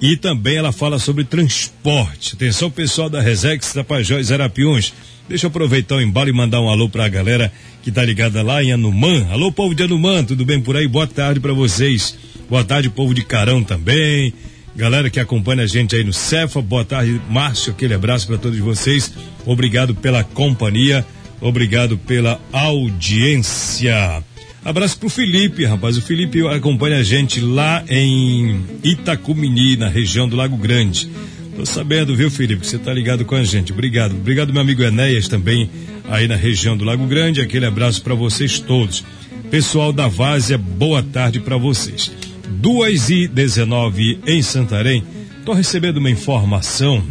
E 0.00 0.16
também 0.16 0.56
ela 0.56 0.72
fala 0.72 0.98
sobre 0.98 1.24
transporte. 1.24 2.34
Atenção, 2.34 2.70
pessoal 2.70 3.08
da 3.08 3.20
Resex, 3.20 3.72
Tapajós, 3.72 4.30
Arapiões. 4.30 4.92
Deixa 5.28 5.46
eu 5.46 5.48
aproveitar 5.48 5.96
o 5.96 6.02
embalo 6.02 6.28
e 6.28 6.32
mandar 6.32 6.60
um 6.60 6.68
alô 6.68 6.88
para 6.88 7.06
a 7.06 7.08
galera 7.08 7.50
que 7.82 7.90
tá 7.90 8.04
ligada 8.04 8.42
lá 8.42 8.62
em 8.62 8.72
Anumã. 8.72 9.26
Alô, 9.30 9.50
povo 9.50 9.74
de 9.74 9.82
Anumã, 9.82 10.22
tudo 10.22 10.44
bem 10.44 10.60
por 10.60 10.76
aí? 10.76 10.86
Boa 10.86 11.06
tarde 11.06 11.40
para 11.40 11.52
vocês. 11.52 12.16
Boa 12.48 12.62
tarde, 12.62 12.90
povo 12.90 13.14
de 13.14 13.24
Carão 13.24 13.62
também. 13.64 14.34
Galera 14.76 15.08
que 15.08 15.20
acompanha 15.20 15.62
a 15.62 15.66
gente 15.66 15.94
aí 15.94 16.02
no 16.02 16.12
Cefa, 16.12 16.60
boa 16.60 16.84
tarde, 16.84 17.20
Márcio. 17.30 17.72
Aquele 17.72 17.94
abraço 17.94 18.26
para 18.26 18.36
todos 18.36 18.58
vocês. 18.58 19.12
Obrigado 19.46 19.94
pela 19.94 20.24
companhia, 20.24 21.06
obrigado 21.44 21.96
pela 21.98 22.40
audiência. 22.52 24.24
Abraço 24.64 24.98
pro 24.98 25.10
Felipe, 25.10 25.64
rapaz. 25.66 25.98
O 25.98 26.02
Felipe 26.02 26.40
acompanha 26.48 26.98
a 26.98 27.02
gente 27.02 27.38
lá 27.38 27.84
em 27.86 28.64
Itacumini, 28.82 29.76
na 29.76 29.88
região 29.88 30.26
do 30.26 30.36
Lago 30.36 30.56
Grande. 30.56 31.10
Tô 31.54 31.66
sabendo, 31.66 32.16
viu, 32.16 32.30
Felipe, 32.30 32.62
que 32.62 32.66
você 32.66 32.78
tá 32.78 32.92
ligado 32.92 33.24
com 33.26 33.34
a 33.34 33.44
gente. 33.44 33.72
Obrigado. 33.72 34.12
Obrigado, 34.12 34.52
meu 34.52 34.62
amigo 34.62 34.82
Enéas, 34.82 35.28
também 35.28 35.70
aí 36.08 36.26
na 36.26 36.34
região 36.34 36.76
do 36.76 36.84
Lago 36.84 37.06
Grande. 37.06 37.42
Aquele 37.42 37.66
abraço 37.66 38.02
para 38.02 38.14
vocês 38.14 38.58
todos. 38.58 39.04
Pessoal 39.50 39.92
da 39.92 40.08
Várzea, 40.08 40.56
boa 40.56 41.02
tarde 41.02 41.40
para 41.40 41.58
vocês. 41.58 42.10
Duas 42.48 43.10
e 43.10 43.28
dezenove 43.28 44.18
em 44.26 44.40
Santarém. 44.40 45.04
Tô 45.44 45.52
recebendo 45.52 45.98
uma 45.98 46.10
informação 46.10 47.04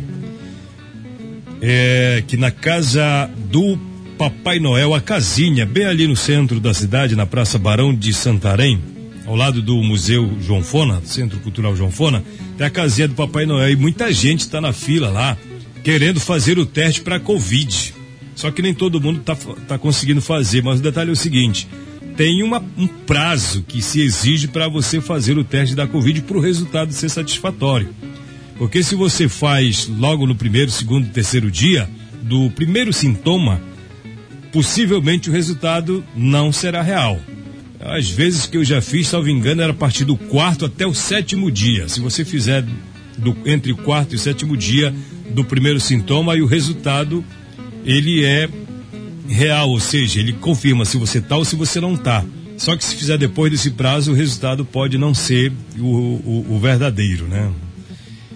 é, 1.62 2.24
que 2.28 2.36
na 2.36 2.50
casa 2.50 3.30
do 3.52 3.93
Papai 4.18 4.60
Noel, 4.60 4.94
a 4.94 5.02
casinha, 5.02 5.66
bem 5.66 5.86
ali 5.86 6.08
no 6.08 6.16
centro 6.16 6.60
da 6.60 6.74
cidade, 6.74 7.16
na 7.16 7.26
Praça 7.26 7.58
Barão 7.58 7.94
de 7.94 8.14
Santarém, 8.14 8.80
ao 9.26 9.36
lado 9.36 9.62
do 9.62 9.76
Museu 9.82 10.38
João 10.42 10.62
Fona, 10.62 11.02
Centro 11.04 11.40
Cultural 11.40 11.76
João 11.76 11.92
Fona, 11.92 12.24
tem 12.58 12.68
a 12.68 12.70
casinha 12.70 13.08
do 13.08 13.16
Papai 13.16 13.46
Noel 13.46 13.72
e 13.72 13.76
muita 13.76 14.14
gente 14.14 14.42
está 14.42 14.62
na 14.62 14.72
fila 14.72 15.10
lá, 15.10 15.38
querendo 15.84 16.20
fazer 16.20 16.60
o 16.60 16.66
teste 16.66 17.02
para 17.02 17.20
Covid. 17.20 17.94
Só 18.36 18.52
que 18.52 18.62
nem 18.62 18.74
todo 18.74 19.02
mundo 19.02 19.20
está 19.20 19.36
tá 19.68 19.78
conseguindo 19.78 20.22
fazer, 20.22 20.64
mas 20.64 20.80
o 20.80 20.84
detalhe 20.84 21.10
é 21.10 21.14
o 21.14 21.16
seguinte: 21.18 21.68
tem 22.16 22.44
uma, 22.44 22.64
um 22.78 22.88
prazo 22.88 23.64
que 23.68 23.82
se 23.82 24.02
exige 24.02 24.48
para 24.48 24.68
você 24.68 25.02
fazer 25.02 25.38
o 25.38 25.44
teste 25.44 25.76
da 25.76 25.88
Covid 25.88 26.22
para 26.22 26.38
o 26.38 26.42
resultado 26.42 26.94
ser 26.94 27.10
satisfatório. 27.10 27.90
Porque 28.58 28.84
se 28.84 28.96
você 28.96 29.28
faz 29.28 29.88
logo 29.88 30.28
no 30.28 30.36
primeiro, 30.36 30.70
segundo, 30.70 31.10
terceiro 31.10 31.50
dia, 31.50 31.90
do 32.22 32.50
primeiro 32.52 32.94
sintoma, 32.94 33.60
possivelmente 34.54 35.30
o 35.30 35.34
resultado 35.34 36.04
não 36.16 36.54
será 36.54 36.84
real. 36.84 37.20
Às 37.82 38.10
vezes 38.10 38.46
que 38.46 38.56
eu 38.56 38.64
já 38.64 38.82
fiz, 38.82 39.08
salvo 39.08 39.28
engano, 39.28 39.62
era 39.62 39.74
a 39.74 39.76
partir 39.76 40.06
do 40.06 40.16
quarto 40.16 40.64
até 40.64 40.88
o 40.88 40.94
sétimo 40.94 41.52
dia. 41.52 41.90
Se 41.90 42.00
você 42.00 42.24
fizer 42.24 42.64
do, 43.18 43.36
entre 43.46 43.74
o 43.74 43.78
quarto 43.78 44.14
e 44.14 44.16
o 44.16 44.20
sétimo 44.20 44.56
dia 44.56 44.94
do 45.32 45.44
primeiro 45.44 45.80
sintoma, 45.80 46.38
e 46.38 46.42
o 46.42 46.46
resultado 46.46 47.26
ele 47.84 48.24
é 48.24 48.48
real, 49.28 49.70
ou 49.70 49.80
seja, 49.80 50.20
ele 50.20 50.34
confirma 50.34 50.86
se 50.86 50.98
você 50.98 51.18
está 51.18 51.36
ou 51.36 51.44
se 51.44 51.56
você 51.56 51.82
não 51.82 51.96
está. 51.96 52.24
Só 52.56 52.78
que 52.78 52.86
se 52.86 52.96
fizer 52.96 53.18
depois 53.18 53.52
desse 53.52 53.72
prazo, 53.72 54.12
o 54.12 54.16
resultado 54.16 54.64
pode 54.64 54.98
não 54.98 55.14
ser 55.14 55.52
o, 55.80 55.84
o, 55.84 56.46
o 56.52 56.60
verdadeiro, 56.60 57.28
né? 57.28 57.52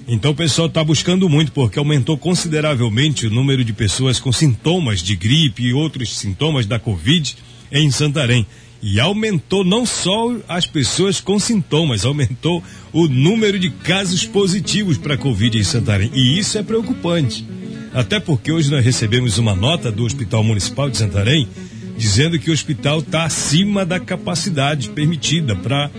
Então 0.07 0.31
o 0.31 0.35
pessoal 0.35 0.67
está 0.67 0.81
buscando 0.83 1.27
muito, 1.27 1.51
porque 1.51 1.77
aumentou 1.77 2.17
consideravelmente 2.17 3.27
o 3.27 3.29
número 3.29 3.63
de 3.63 3.73
pessoas 3.73 4.19
com 4.19 4.31
sintomas 4.31 5.03
de 5.03 5.17
gripe 5.17 5.63
e 5.63 5.73
outros 5.73 6.17
sintomas 6.17 6.65
da 6.65 6.79
Covid 6.79 7.35
em 7.71 7.91
Santarém. 7.91 8.47
E 8.81 8.99
aumentou 8.99 9.65
não 9.65 9.85
só 9.85 10.37
as 10.47 10.65
pessoas 10.65 11.19
com 11.19 11.37
sintomas, 11.37 12.05
aumentou 12.05 12.63
o 12.93 13.07
número 13.07 13.59
de 13.59 13.69
casos 13.69 14.23
positivos 14.25 14.97
para 14.97 15.15
a 15.15 15.17
Covid 15.17 15.57
em 15.57 15.63
Santarém. 15.63 16.09
E 16.13 16.39
isso 16.39 16.57
é 16.57 16.63
preocupante. 16.63 17.45
Até 17.93 18.19
porque 18.19 18.51
hoje 18.51 18.71
nós 18.71 18.85
recebemos 18.85 19.37
uma 19.37 19.55
nota 19.55 19.91
do 19.91 20.05
Hospital 20.05 20.43
Municipal 20.43 20.89
de 20.89 20.97
Santarém 20.97 21.49
dizendo 21.97 22.37
que 22.37 22.51
o 22.51 22.53
hospital 22.53 22.99
está 22.99 23.23
acima 23.23 23.83
da 23.83 23.99
capacidade 23.99 24.89
permitida 24.89 25.55
para 25.55 25.89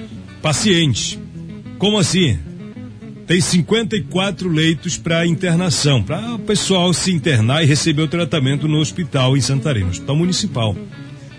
pacientes. 0.41 1.19
Como 1.77 1.99
assim? 1.99 2.39
Tem 3.29 3.43
54 3.43 4.49
leitos 4.49 4.97
para 4.97 5.27
internação, 5.27 6.03
para 6.03 6.35
o 6.35 6.39
pessoal 6.39 6.95
se 6.95 7.13
internar 7.13 7.63
e 7.63 7.67
receber 7.67 8.01
o 8.01 8.09
tratamento 8.09 8.67
no 8.67 8.79
hospital 8.79 9.37
em 9.37 9.41
Santarém, 9.43 9.85
no 9.85 9.91
hospital 9.91 10.17
municipal. 10.17 10.75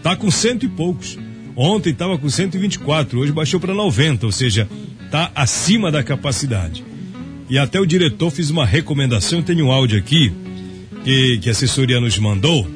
Tá 0.04 0.16
com 0.16 0.30
cento 0.30 0.68
e 0.68 0.70
poucos. 0.70 1.18
Ontem 1.56 1.90
estava 1.90 2.16
com 2.16 2.30
124, 2.30 3.20
hoje 3.20 3.32
baixou 3.32 3.60
para 3.60 3.74
90, 3.74 4.28
ou 4.28 4.32
seja, 4.32 4.70
está 5.04 5.32
acima 5.34 5.92
da 5.92 6.04
capacidade. 6.04 6.86
E 7.50 7.58
até 7.58 7.80
o 7.80 7.88
diretor 7.88 8.30
fez 8.30 8.52
uma 8.52 8.68
recomendação, 8.68 9.42
tem 9.42 9.60
um 9.60 9.72
áudio 9.72 9.98
aqui 9.98 10.32
que, 11.04 11.40
que 11.40 11.50
a 11.50 11.54
assessoria 11.54 12.00
nos 12.00 12.20
mandou, 12.20 12.70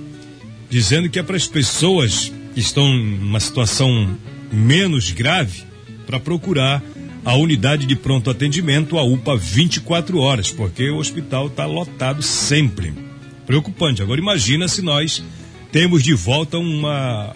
dizendo 0.71 1.07
que 1.07 1.19
é 1.19 1.23
para 1.23 1.37
as 1.37 1.45
pessoas 1.45 2.33
que 2.55 2.59
estão 2.59 2.91
numa 2.91 3.39
situação 3.39 4.17
menos 4.51 5.11
grave 5.11 5.61
para 6.07 6.19
procurar 6.19 6.81
a 7.25 7.35
unidade 7.35 7.85
de 7.85 7.95
pronto 7.95 8.29
atendimento, 8.29 8.97
a 8.97 9.03
UPA 9.03 9.37
24 9.37 10.17
horas, 10.19 10.51
porque 10.51 10.89
o 10.89 10.97
hospital 10.97 11.47
está 11.47 11.65
lotado 11.65 12.21
sempre. 12.21 12.93
Preocupante. 13.45 14.01
Agora 14.01 14.19
imagina 14.19 14.67
se 14.67 14.81
nós 14.81 15.23
temos 15.71 16.03
de 16.03 16.13
volta 16.13 16.57
uma 16.57 17.35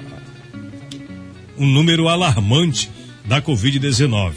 um 1.57 1.65
número 1.65 2.07
alarmante 2.07 2.89
da 3.25 3.41
Covid-19. 3.41 4.33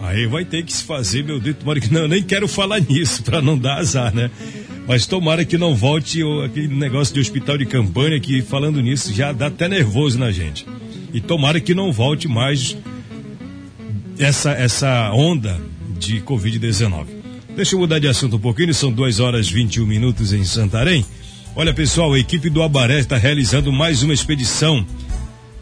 Aí 0.00 0.26
vai 0.26 0.44
ter 0.44 0.62
que 0.62 0.72
se 0.72 0.84
fazer, 0.84 1.24
meu 1.24 1.40
Deus, 1.40 1.56
tomara 1.56 1.80
que 1.80 1.92
não, 1.92 2.02
eu 2.02 2.08
nem 2.08 2.22
quero 2.22 2.46
falar 2.46 2.80
nisso 2.80 3.22
para 3.22 3.42
não 3.42 3.58
dar 3.58 3.78
azar, 3.78 4.14
né? 4.14 4.30
Mas 4.86 5.06
tomara 5.06 5.44
que 5.44 5.58
não 5.58 5.74
volte 5.74 6.20
aquele 6.44 6.68
negócio 6.68 7.12
de 7.14 7.20
hospital 7.20 7.58
de 7.58 7.66
campanha 7.66 8.20
que 8.20 8.40
falando 8.42 8.80
nisso 8.80 9.12
já 9.12 9.32
dá 9.32 9.46
até 9.46 9.68
nervoso 9.68 10.18
na 10.18 10.30
gente. 10.30 10.64
E 11.12 11.20
tomara 11.20 11.60
que 11.60 11.74
não 11.74 11.92
volte 11.92 12.28
mais 12.28 12.76
essa, 14.18 14.50
essa 14.52 15.10
onda 15.12 15.60
de 15.98 16.20
Covid-19. 16.20 17.06
Deixa 17.54 17.74
eu 17.74 17.78
mudar 17.78 17.98
de 17.98 18.08
assunto 18.08 18.36
um 18.36 18.40
pouquinho, 18.40 18.72
são 18.74 18.92
2 18.92 19.20
horas 19.20 19.48
21 19.48 19.86
minutos 19.86 20.32
em 20.32 20.44
Santarém. 20.44 21.04
Olha 21.54 21.72
pessoal, 21.72 22.12
a 22.12 22.18
equipe 22.18 22.50
do 22.50 22.62
Abaré 22.62 22.98
está 22.98 23.16
realizando 23.16 23.72
mais 23.72 24.02
uma 24.02 24.12
expedição, 24.12 24.86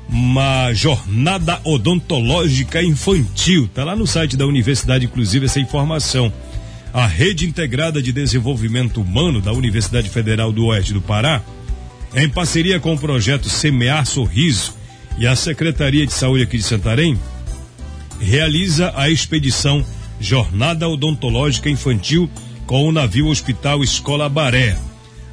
uma 0.08 0.72
jornada 0.72 1.60
odontológica 1.64 2.82
infantil. 2.82 3.66
Está 3.66 3.84
lá 3.84 3.94
no 3.94 4.06
site 4.06 4.36
da 4.36 4.44
universidade, 4.44 5.04
inclusive, 5.04 5.46
essa 5.46 5.60
informação. 5.60 6.32
A 6.92 7.06
Rede 7.06 7.46
Integrada 7.46 8.02
de 8.02 8.12
Desenvolvimento 8.12 9.00
Humano 9.00 9.40
da 9.40 9.52
Universidade 9.52 10.08
Federal 10.08 10.52
do 10.52 10.66
Oeste 10.66 10.92
do 10.92 11.00
Pará, 11.00 11.42
em 12.14 12.28
parceria 12.28 12.80
com 12.80 12.94
o 12.94 12.98
projeto 12.98 13.48
Semear 13.48 14.04
Sorriso 14.04 14.74
e 15.18 15.26
a 15.26 15.36
Secretaria 15.36 16.06
de 16.06 16.12
Saúde 16.12 16.42
aqui 16.42 16.56
de 16.56 16.64
Santarém, 16.64 17.18
realiza 18.20 18.92
a 18.96 19.10
expedição 19.10 19.84
Jornada 20.20 20.88
Odontológica 20.88 21.68
Infantil 21.68 22.28
com 22.66 22.88
o 22.88 22.92
navio 22.92 23.28
Hospital 23.28 23.82
Escola 23.82 24.28
Baré. 24.28 24.78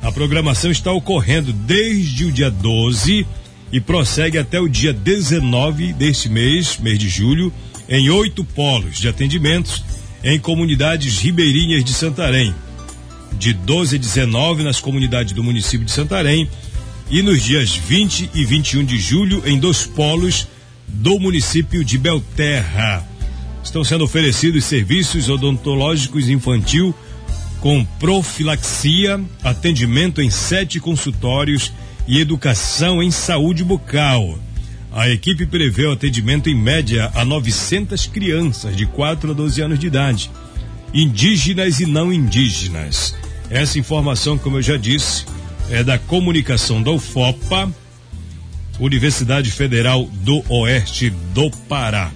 A 0.02 0.12
programação 0.12 0.72
está 0.72 0.92
ocorrendo 0.92 1.54
desde 1.54 2.26
o 2.26 2.32
dia 2.32 2.50
12 2.50 3.26
e 3.72 3.80
prossegue 3.80 4.38
até 4.38 4.60
o 4.60 4.68
dia 4.68 4.92
19 4.92 5.94
deste 5.94 6.28
mês, 6.28 6.78
mês 6.78 7.00
de 7.00 7.08
julho, 7.08 7.54
em 7.88 8.10
oito 8.10 8.44
polos 8.44 8.98
de 8.98 9.08
atendimentos 9.08 9.84
em 10.24 10.40
comunidades 10.40 11.20
ribeirinhas 11.20 11.84
de 11.84 11.94
Santarém. 11.94 12.54
De 13.34 13.54
12 13.54 13.96
a 13.96 14.00
19 14.00 14.64
nas 14.64 14.80
comunidades 14.80 15.34
do 15.34 15.44
município 15.44 15.86
de 15.86 15.92
Santarém 15.92 16.50
e 17.10 17.22
nos 17.22 17.44
dias 17.44 17.76
20 17.76 18.32
e 18.34 18.46
21 18.46 18.86
de 18.86 19.00
julho 19.00 19.44
em 19.46 19.58
dois 19.58 19.86
polos 19.86 20.48
do 20.94 21.20
município 21.20 21.84
de 21.84 21.98
Belterra. 21.98 23.08
Estão 23.64 23.84
sendo 23.84 24.04
oferecidos 24.04 24.66
serviços 24.66 25.30
odontológicos 25.30 26.30
infantil 26.30 26.94
com 27.60 27.86
profilaxia, 28.00 29.22
atendimento 29.44 30.22
em 30.22 30.30
sete 30.32 30.80
consultórios 30.80 31.72
e 32.08 32.20
educação 32.20 33.02
em 33.02 33.12
saúde 33.12 33.64
bucal. 33.64 34.38
A 34.92 35.10
equipe 35.10 35.46
prevê 35.46 35.86
o 35.86 35.94
atendimento 35.94 36.50
em 36.50 36.56
média 36.56 37.12
a 37.14 37.24
900 37.24 38.08
crianças 38.08 38.76
de 38.76 38.86
4 38.86 39.32
a 39.32 39.34
12 39.34 39.62
anos 39.62 39.80
de 39.80 39.88
idade, 39.88 40.32
indígenas 40.94 41.80
e 41.80 41.86
não 41.86 42.12
indígenas. 42.12 43.16
Essa 43.50 43.80
informação, 43.80 44.38
como 44.38 44.58
eu 44.58 44.62
já 44.62 44.76
disse, 44.76 45.26
é 45.70 45.84
da 45.84 45.98
comunicação 45.98 46.82
da 46.82 46.92
UFOPA, 46.92 47.72
Universidade 48.82 49.52
Federal 49.52 50.10
do 50.12 50.44
Oeste 50.50 51.12
do 51.12 51.52
Pará. 51.70 52.12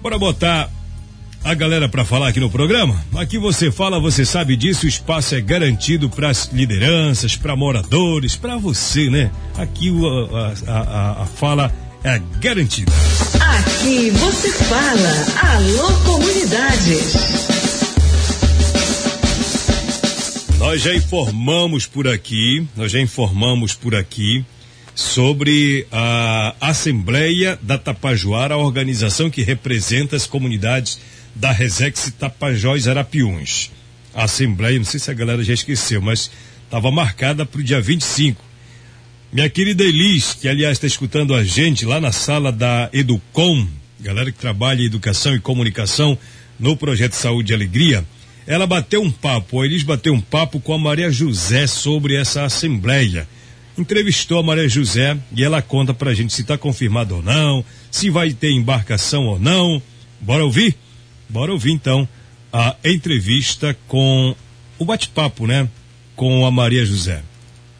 Bora 0.00 0.18
botar 0.18 0.70
a 1.44 1.52
galera 1.52 1.86
para 1.86 2.02
falar 2.02 2.28
aqui 2.28 2.40
no 2.40 2.48
programa? 2.48 3.04
Aqui 3.14 3.36
você 3.36 3.70
fala, 3.70 4.00
você 4.00 4.24
sabe 4.24 4.56
disso, 4.56 4.86
o 4.86 4.88
espaço 4.88 5.34
é 5.34 5.40
garantido 5.42 6.08
para 6.08 6.30
as 6.30 6.50
lideranças, 6.50 7.36
para 7.36 7.54
moradores, 7.54 8.34
para 8.34 8.56
você, 8.56 9.10
né? 9.10 9.30
Aqui 9.58 9.92
a, 10.66 10.72
a, 10.72 11.22
a, 11.24 11.26
fala 11.26 11.70
é 12.02 12.18
garantida. 12.40 12.90
Aqui 13.58 14.10
você 14.12 14.50
fala, 14.50 15.56
alô 15.56 15.92
comunidades. 16.06 17.14
Nós 20.58 20.80
já 20.80 20.94
informamos 20.94 21.86
por 21.86 22.08
aqui, 22.08 22.66
nós 22.74 22.90
já 22.90 23.00
informamos 23.00 23.74
por 23.74 23.94
aqui 23.94 24.42
sobre 24.94 25.86
a 25.90 26.54
Assembleia 26.60 27.58
da 27.62 27.78
Tapajoara, 27.78 28.54
a 28.54 28.58
organização 28.58 29.30
que 29.30 29.42
representa 29.42 30.16
as 30.16 30.26
comunidades 30.26 30.98
da 31.34 31.50
Resex 31.50 32.12
Tapajós 32.18 32.86
Arapiuns. 32.86 33.70
A 34.14 34.24
Assembleia, 34.24 34.78
não 34.78 34.84
sei 34.84 35.00
se 35.00 35.10
a 35.10 35.14
galera 35.14 35.42
já 35.42 35.54
esqueceu, 35.54 36.02
mas 36.02 36.30
estava 36.64 36.90
marcada 36.90 37.46
para 37.46 37.60
o 37.60 37.64
dia 37.64 37.80
25. 37.80 38.42
Minha 39.32 39.48
querida 39.48 39.82
Elis, 39.82 40.34
que 40.34 40.46
aliás 40.46 40.72
está 40.72 40.86
escutando 40.86 41.34
a 41.34 41.42
gente 41.42 41.86
lá 41.86 41.98
na 41.98 42.12
sala 42.12 42.52
da 42.52 42.90
Educom, 42.92 43.66
galera 43.98 44.30
que 44.30 44.38
trabalha 44.38 44.82
em 44.82 44.86
educação 44.86 45.34
e 45.34 45.40
comunicação 45.40 46.18
no 46.60 46.76
projeto 46.76 47.14
Saúde 47.14 47.52
e 47.52 47.54
Alegria, 47.54 48.04
ela 48.46 48.66
bateu 48.66 49.00
um 49.00 49.10
papo, 49.10 49.62
a 49.62 49.64
Elis 49.64 49.82
bateu 49.82 50.12
um 50.12 50.20
papo 50.20 50.60
com 50.60 50.74
a 50.74 50.78
Maria 50.78 51.10
José 51.10 51.66
sobre 51.66 52.14
essa 52.14 52.44
assembleia. 52.44 53.26
Entrevistou 53.76 54.38
a 54.38 54.42
Maria 54.42 54.68
José 54.68 55.16
e 55.34 55.42
ela 55.42 55.62
conta 55.62 55.94
pra 55.94 56.12
gente 56.12 56.32
se 56.32 56.42
está 56.42 56.58
confirmado 56.58 57.16
ou 57.16 57.22
não, 57.22 57.64
se 57.90 58.10
vai 58.10 58.32
ter 58.32 58.50
embarcação 58.50 59.26
ou 59.26 59.38
não. 59.38 59.80
Bora 60.20 60.44
ouvir? 60.44 60.76
Bora 61.28 61.52
ouvir 61.52 61.72
então 61.72 62.06
a 62.52 62.76
entrevista 62.84 63.76
com 63.88 64.34
o 64.78 64.84
bate-papo, 64.84 65.46
né? 65.46 65.68
Com 66.14 66.44
a 66.44 66.50
Maria 66.50 66.84
José. 66.84 67.22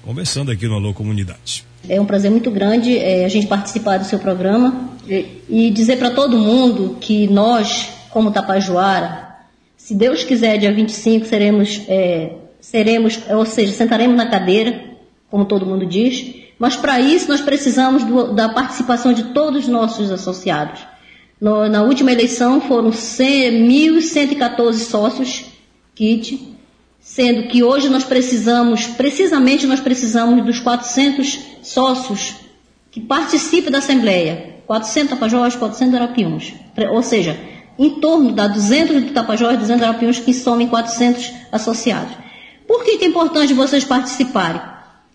Conversando 0.03 0.51
aqui 0.51 0.67
no 0.67 0.75
Alô 0.75 0.95
Comunidade. 0.95 1.65
É 1.89 2.01
um 2.01 2.07
prazer 2.07 2.31
muito 2.31 2.51
grande 2.51 2.97
é, 2.97 3.25
a 3.25 3.29
gente 3.29 3.47
participar 3.47 3.99
do 3.99 4.05
seu 4.05 4.19
programa 4.19 4.91
e, 5.07 5.43
e 5.49 5.71
dizer 5.71 5.99
para 5.99 6.11
todo 6.11 6.39
mundo 6.39 6.97
que 7.01 7.27
nós, 7.27 7.91
como 8.11 8.31
Tapajoara, 8.31 9.29
se 9.77 9.95
Deus 9.95 10.25
quiser, 10.25 10.59
dia 10.59 10.73
25 10.73 11.27
seremos, 11.27 11.83
é, 11.89 12.33
seremos, 12.61 13.21
ou 13.29 13.45
seja, 13.45 13.73
sentaremos 13.73 14.17
na 14.17 14.27
cadeira, 14.27 14.92
como 15.33 15.47
todo 15.47 15.64
mundo 15.64 15.87
diz, 15.87 16.35
mas 16.59 16.77
para 16.77 17.01
isso 17.01 17.27
nós 17.27 17.40
precisamos 17.40 18.05
do, 18.05 18.35
da 18.35 18.51
participação 18.51 19.14
de 19.14 19.33
todos 19.33 19.62
os 19.62 19.68
nossos 19.68 20.11
associados. 20.11 20.83
No, 21.40 21.66
na 21.71 21.83
última 21.83 22.12
eleição 22.12 22.61
foram 22.61 22.90
1.114 22.90 24.75
sócios, 24.75 25.47
kit, 25.95 26.55
sendo 27.01 27.49
que 27.49 27.62
hoje 27.62 27.88
nós 27.88 28.05
precisamos, 28.05 28.87
precisamente 28.88 29.66
nós 29.66 29.81
precisamos 29.81 30.45
dos 30.45 30.61
400 30.61 31.38
sócios 31.62 32.35
que 32.90 33.01
participem 33.01 33.73
da 33.73 33.79
Assembleia, 33.79 34.57
400 34.66 35.14
Tapajós, 35.14 35.57
400 35.57 35.95
Arapiuns, 35.95 36.53
ou 36.90 37.03
seja, 37.03 37.40
em 37.79 37.88
torno 38.01 38.33
da 38.33 38.47
200 38.47 39.03
de 39.07 39.12
Tapajós, 39.12 39.59
200 39.59 39.83
Arapiuns, 39.83 40.18
que 40.18 40.35
somem 40.35 40.68
400 40.68 41.33
associados. 41.51 42.12
Por 42.68 42.85
que 42.85 43.03
é 43.03 43.09
importante 43.09 43.55
vocês 43.55 43.83
participarem? 43.83 44.72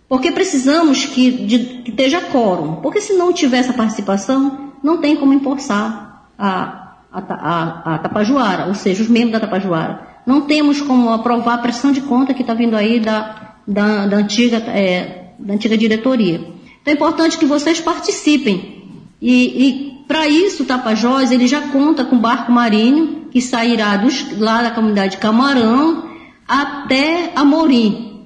Porque 0.10 0.32
precisamos 0.32 1.06
que, 1.06 1.32
de, 1.32 1.60
que 1.84 1.90
esteja 1.92 2.22
quórum, 2.22 2.76
porque 2.76 3.02
se 3.02 3.14
não 3.14 3.34
tiver 3.34 3.58
essa 3.58 3.74
participação, 3.74 4.72
não 4.82 4.98
tem 4.98 5.18
como 5.18 5.34
impulsar 5.34 6.30
a, 6.40 6.96
a, 7.12 7.20
a, 7.20 7.96
a 7.96 7.98
Tapajuara, 7.98 8.68
ou 8.68 8.74
seja, 8.74 9.04
os 9.04 9.10
membros 9.10 9.34
da 9.34 9.40
Tapajuara. 9.42 10.08
Não 10.26 10.42
temos 10.42 10.82
como 10.82 11.10
aprovar 11.10 11.56
a 11.56 11.58
pressão 11.60 11.92
de 11.92 12.02
conta 12.02 12.34
que 12.34 12.42
está 12.42 12.54
vindo 12.54 12.76
aí 12.76 13.00
da, 13.00 13.56
da, 13.68 14.06
da 14.06 14.18
antiga, 14.18 14.58
é, 14.58 15.32
da 15.40 15.54
antiga 15.54 15.78
diretoria. 15.78 16.38
Então 16.82 16.92
é 16.92 16.92
importante 16.94 17.38
que 17.38 17.46
vocês 17.46 17.82
participem. 17.82 18.84
E, 19.22 19.68
e 19.68 20.04
para 20.08 20.28
isso, 20.28 20.64
o 20.64 20.66
Tapajós 20.66 21.32
ele 21.32 21.48
já 21.48 21.62
conta 21.68 22.06
com 22.06 22.18
barco 22.18 22.52
marinho 22.52 23.28
que 23.30 23.42
sairá 23.42 23.98
dos, 23.98 24.38
lá 24.40 24.62
da 24.62 24.72
comunidade 24.72 25.18
Camarão 25.18 26.10
até 26.48 27.34
Amorim. 27.36 28.17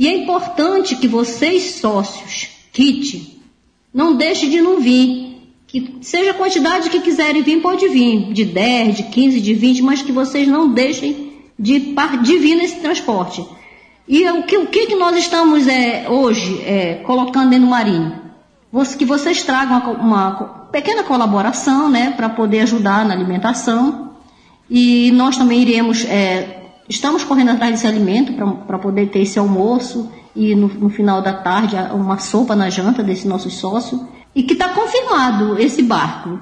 E 0.00 0.08
é 0.08 0.16
importante 0.16 0.96
que 0.96 1.06
vocês, 1.06 1.74
sócios, 1.74 2.48
kit, 2.72 3.38
não 3.92 4.16
deixem 4.16 4.48
de 4.48 4.58
não 4.58 4.80
vir 4.80 5.28
que 5.66 5.98
seja 6.00 6.30
a 6.30 6.34
quantidade 6.34 6.88
que 6.88 7.00
quiserem 7.00 7.42
vir, 7.42 7.60
pode 7.60 7.86
vir, 7.86 8.32
de 8.32 8.46
10, 8.46 8.96
de 8.96 9.02
15, 9.02 9.40
de 9.42 9.52
20, 9.52 9.82
mas 9.82 10.00
que 10.00 10.10
vocês 10.10 10.48
não 10.48 10.72
deixem 10.72 11.34
de, 11.58 11.94
de 12.22 12.38
vir 12.38 12.54
nesse 12.54 12.76
transporte. 12.76 13.46
E 14.08 14.26
o 14.30 14.42
que, 14.44 14.56
o 14.56 14.66
que 14.68 14.94
nós 14.96 15.18
estamos 15.18 15.68
é, 15.68 16.08
hoje 16.08 16.62
é, 16.62 16.94
colocando 17.04 17.50
dentro 17.50 17.66
do 17.66 17.70
marinho? 17.70 18.18
Que 18.96 19.04
vocês 19.04 19.42
tragam 19.42 19.92
uma, 19.92 20.00
uma 20.00 20.32
pequena 20.72 21.02
colaboração 21.02 21.90
né, 21.90 22.14
para 22.16 22.30
poder 22.30 22.60
ajudar 22.60 23.04
na 23.04 23.12
alimentação. 23.12 24.12
E 24.68 25.10
nós 25.12 25.36
também 25.36 25.60
iremos, 25.60 26.06
é, 26.06 26.59
estamos 26.90 27.22
correndo 27.22 27.52
atrás 27.52 27.70
desse 27.72 27.86
alimento 27.86 28.32
para 28.66 28.78
poder 28.78 29.08
ter 29.08 29.20
esse 29.20 29.38
almoço 29.38 30.10
e 30.34 30.54
no, 30.56 30.66
no 30.66 30.90
final 30.90 31.22
da 31.22 31.32
tarde 31.32 31.76
uma 31.94 32.18
sopa 32.18 32.56
na 32.56 32.68
janta 32.68 33.02
desse 33.02 33.28
nosso 33.28 33.48
sócio 33.48 34.08
e 34.34 34.42
que 34.42 34.54
está 34.54 34.68
confirmado 34.70 35.58
esse 35.58 35.82
barco. 35.82 36.38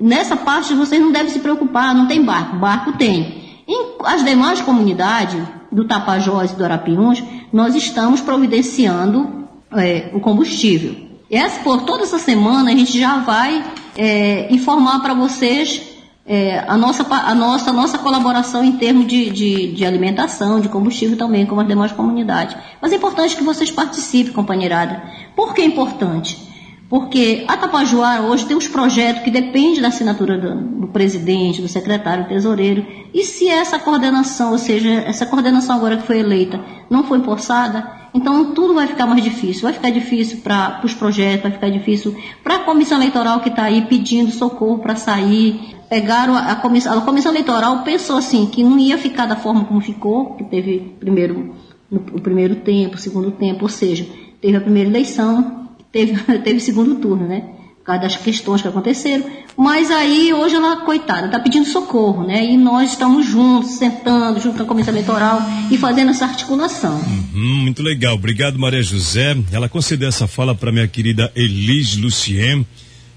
Nessa 0.00 0.36
parte 0.36 0.74
vocês 0.74 1.00
não 1.00 1.12
devem 1.12 1.30
se 1.30 1.38
preocupar, 1.38 1.94
não 1.94 2.08
tem 2.08 2.22
barco, 2.22 2.56
barco 2.56 2.92
tem. 2.94 3.62
Em 3.66 3.92
as 4.04 4.24
demais 4.24 4.60
comunidades 4.60 5.40
do 5.70 5.86
Tapajós 5.86 6.50
e 6.50 6.56
do 6.56 6.64
Arapiuns, 6.64 7.22
nós 7.52 7.76
estamos 7.76 8.20
providenciando 8.20 9.46
é, 9.72 10.10
o 10.12 10.20
combustível. 10.20 10.96
Essa, 11.30 11.60
por 11.60 11.82
toda 11.82 12.02
essa 12.02 12.18
semana 12.18 12.72
a 12.72 12.74
gente 12.74 12.98
já 12.98 13.18
vai 13.18 13.64
é, 13.96 14.52
informar 14.52 15.00
para 15.00 15.14
vocês 15.14 15.91
é, 16.24 16.64
a, 16.68 16.76
nossa, 16.76 17.02
a, 17.02 17.34
nossa, 17.34 17.70
a 17.70 17.72
nossa 17.72 17.98
colaboração 17.98 18.62
em 18.62 18.72
termos 18.72 19.06
de, 19.06 19.30
de, 19.30 19.72
de, 19.72 19.84
alimentação, 19.84 20.60
de 20.60 20.68
combustível 20.68 21.16
também, 21.16 21.46
como 21.46 21.60
as 21.60 21.66
demais 21.66 21.92
comunidades. 21.92 22.56
Mas 22.80 22.92
é 22.92 22.96
importante 22.96 23.36
que 23.36 23.42
vocês 23.42 23.70
participem, 23.70 24.32
companheirada. 24.32 25.02
Por 25.34 25.52
que 25.52 25.62
é 25.62 25.64
importante? 25.64 26.50
Porque 26.88 27.44
a 27.48 27.56
Tapajoara 27.56 28.22
hoje 28.22 28.44
tem 28.44 28.54
uns 28.54 28.68
projetos 28.68 29.22
que 29.22 29.30
dependem 29.30 29.80
da 29.80 29.88
assinatura 29.88 30.36
do, 30.36 30.80
do, 30.82 30.88
presidente, 30.88 31.62
do 31.62 31.66
secretário, 31.66 32.24
do 32.24 32.28
tesoureiro. 32.28 32.86
E 33.14 33.24
se 33.24 33.48
essa 33.48 33.78
coordenação, 33.78 34.52
ou 34.52 34.58
seja, 34.58 34.90
essa 34.90 35.24
coordenação 35.24 35.74
agora 35.74 35.96
que 35.96 36.06
foi 36.06 36.18
eleita, 36.18 36.60
não 36.90 37.02
foi 37.04 37.20
forçada, 37.22 37.90
então 38.12 38.52
tudo 38.52 38.74
vai 38.74 38.86
ficar 38.86 39.06
mais 39.06 39.24
difícil. 39.24 39.62
Vai 39.62 39.72
ficar 39.72 39.88
difícil 39.88 40.40
para 40.42 40.82
os 40.84 40.92
projetos, 40.92 41.44
vai 41.44 41.52
ficar 41.52 41.70
difícil 41.70 42.14
para 42.44 42.56
a 42.56 42.58
comissão 42.58 42.98
eleitoral 42.98 43.40
que 43.40 43.48
está 43.48 43.64
aí 43.64 43.86
pedindo 43.86 44.30
socorro 44.30 44.78
para 44.78 44.94
sair. 44.94 45.74
Pegaram 45.92 46.34
a, 46.34 46.54
comissão, 46.54 46.96
a 46.96 47.02
comissão 47.02 47.30
eleitoral 47.30 47.82
pensou 47.82 48.16
assim 48.16 48.46
que 48.46 48.64
não 48.64 48.78
ia 48.78 48.96
ficar 48.96 49.26
da 49.26 49.36
forma 49.36 49.66
como 49.66 49.78
ficou, 49.78 50.36
que 50.36 50.44
teve 50.44 50.94
primeiro 50.98 51.54
no, 51.90 52.00
o 52.14 52.18
primeiro 52.18 52.56
tempo, 52.56 52.94
o 52.94 52.98
segundo 52.98 53.30
tempo, 53.32 53.64
ou 53.64 53.68
seja, 53.68 54.06
teve 54.40 54.56
a 54.56 54.60
primeira 54.62 54.88
eleição, 54.88 55.68
teve, 55.92 56.14
teve 56.40 56.60
segundo 56.60 56.94
turno, 56.94 57.28
né? 57.28 57.40
Por 57.76 57.84
causa 57.84 58.00
das 58.00 58.16
questões 58.16 58.62
que 58.62 58.68
aconteceram. 58.68 59.26
Mas 59.54 59.90
aí, 59.90 60.32
hoje 60.32 60.54
ela, 60.54 60.76
coitada, 60.76 61.26
está 61.26 61.38
pedindo 61.38 61.66
socorro, 61.66 62.26
né? 62.26 62.42
E 62.42 62.56
nós 62.56 62.92
estamos 62.92 63.26
juntos, 63.26 63.72
sentando, 63.72 64.40
junto 64.40 64.56
com 64.56 64.62
a 64.62 64.66
comissão 64.66 64.94
eleitoral 64.94 65.42
e 65.70 65.76
fazendo 65.76 66.12
essa 66.12 66.24
articulação. 66.24 66.98
Uhum, 67.34 67.56
muito 67.64 67.82
legal. 67.82 68.14
Obrigado, 68.14 68.58
Maria 68.58 68.82
José. 68.82 69.36
Ela 69.52 69.68
concedeu 69.68 70.08
essa 70.08 70.26
fala 70.26 70.54
para 70.54 70.72
minha 70.72 70.88
querida 70.88 71.30
Elis 71.36 71.98
Lucien, 71.98 72.64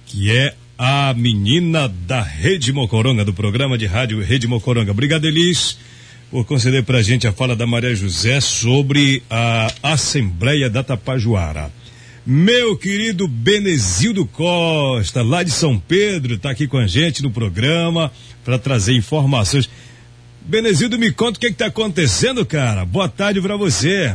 que 0.07 0.29
é 0.29 0.55
a 0.77 1.13
menina 1.13 1.87
da 1.87 2.21
Rede 2.21 2.73
Mocoronga, 2.73 3.23
do 3.23 3.33
programa 3.33 3.77
de 3.77 3.85
rádio 3.85 4.21
Rede 4.21 4.47
Mocoronga. 4.47 4.91
Obrigado, 4.91 5.25
Elis, 5.25 5.77
por 6.29 6.45
conceder 6.45 6.83
para 6.83 6.97
a 6.97 7.01
gente 7.01 7.25
a 7.25 7.31
fala 7.31 7.55
da 7.55 7.65
Maria 7.65 7.95
José 7.95 8.41
sobre 8.41 9.23
a 9.29 9.71
Assembleia 9.81 10.69
da 10.69 10.83
Tapajuara. 10.83 11.71
Meu 12.25 12.75
querido 12.75 13.27
Benezildo 13.27 14.25
Costa, 14.25 15.21
lá 15.21 15.43
de 15.43 15.51
São 15.51 15.79
Pedro, 15.79 16.33
está 16.35 16.49
aqui 16.49 16.67
com 16.67 16.77
a 16.77 16.87
gente 16.87 17.23
no 17.23 17.31
programa 17.31 18.11
para 18.43 18.59
trazer 18.59 18.93
informações. 18.93 19.69
Benezildo, 20.41 20.99
me 20.99 21.11
conta 21.11 21.37
o 21.37 21.39
que 21.39 21.47
está 21.47 21.67
acontecendo, 21.67 22.45
cara. 22.45 22.83
Boa 22.83 23.07
tarde 23.07 23.39
para 23.39 23.55
você. 23.55 24.13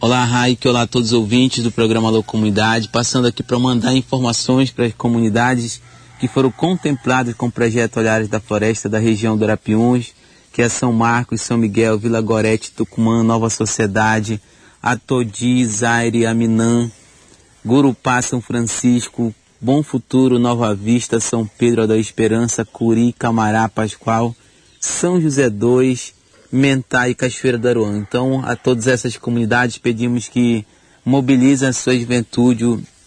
Olá, 0.00 0.22
Raik, 0.24 0.68
olá 0.68 0.82
a 0.82 0.86
todos 0.86 1.12
os 1.12 1.18
ouvintes 1.18 1.64
do 1.64 1.70
programa 1.70 2.08
Alô 2.08 2.22
Comunidade, 2.22 2.88
passando 2.88 3.26
aqui 3.26 3.42
para 3.42 3.58
mandar 3.58 3.96
informações 3.96 4.70
para 4.70 4.84
as 4.84 4.92
comunidades 4.92 5.80
que 6.18 6.28
foram 6.28 6.50
contempladas 6.50 7.34
com 7.34 7.46
o 7.46 7.52
projeto 7.52 7.98
Olhares 7.98 8.28
da 8.28 8.40
Floresta 8.40 8.88
da 8.88 8.98
região 8.98 9.36
do 9.36 9.44
Arapiuns, 9.44 10.14
que 10.52 10.62
é 10.62 10.68
São 10.68 10.92
Marcos, 10.92 11.40
São 11.40 11.58
Miguel, 11.58 11.98
Vila 11.98 12.20
Gorete, 12.20 12.70
Tucumã, 12.70 13.22
Nova 13.22 13.50
Sociedade, 13.50 14.40
Atodi, 14.82 15.66
Zaire, 15.66 16.26
Aminã, 16.26 16.90
Gurupá, 17.64 18.22
São 18.22 18.40
Francisco, 18.40 19.34
Bom 19.60 19.82
Futuro, 19.82 20.38
Nova 20.38 20.74
Vista, 20.74 21.18
São 21.18 21.46
Pedro 21.46 21.86
da 21.86 21.96
Esperança, 21.96 22.64
Curi, 22.64 23.12
Camará, 23.12 23.68
Pascoal, 23.68 24.34
são 24.78 25.18
José 25.18 25.48
2, 25.48 26.12
Mentá 26.52 27.08
e 27.08 27.14
Cachoeira 27.14 27.56
da 27.56 27.70
Aruã. 27.70 27.96
Então, 27.96 28.44
a 28.44 28.54
todas 28.54 28.86
essas 28.86 29.16
comunidades 29.16 29.78
pedimos 29.78 30.28
que 30.28 30.66
mobilizem 31.02 31.68
a 31.68 31.72
sua 31.72 31.98
juventude. 31.98 32.64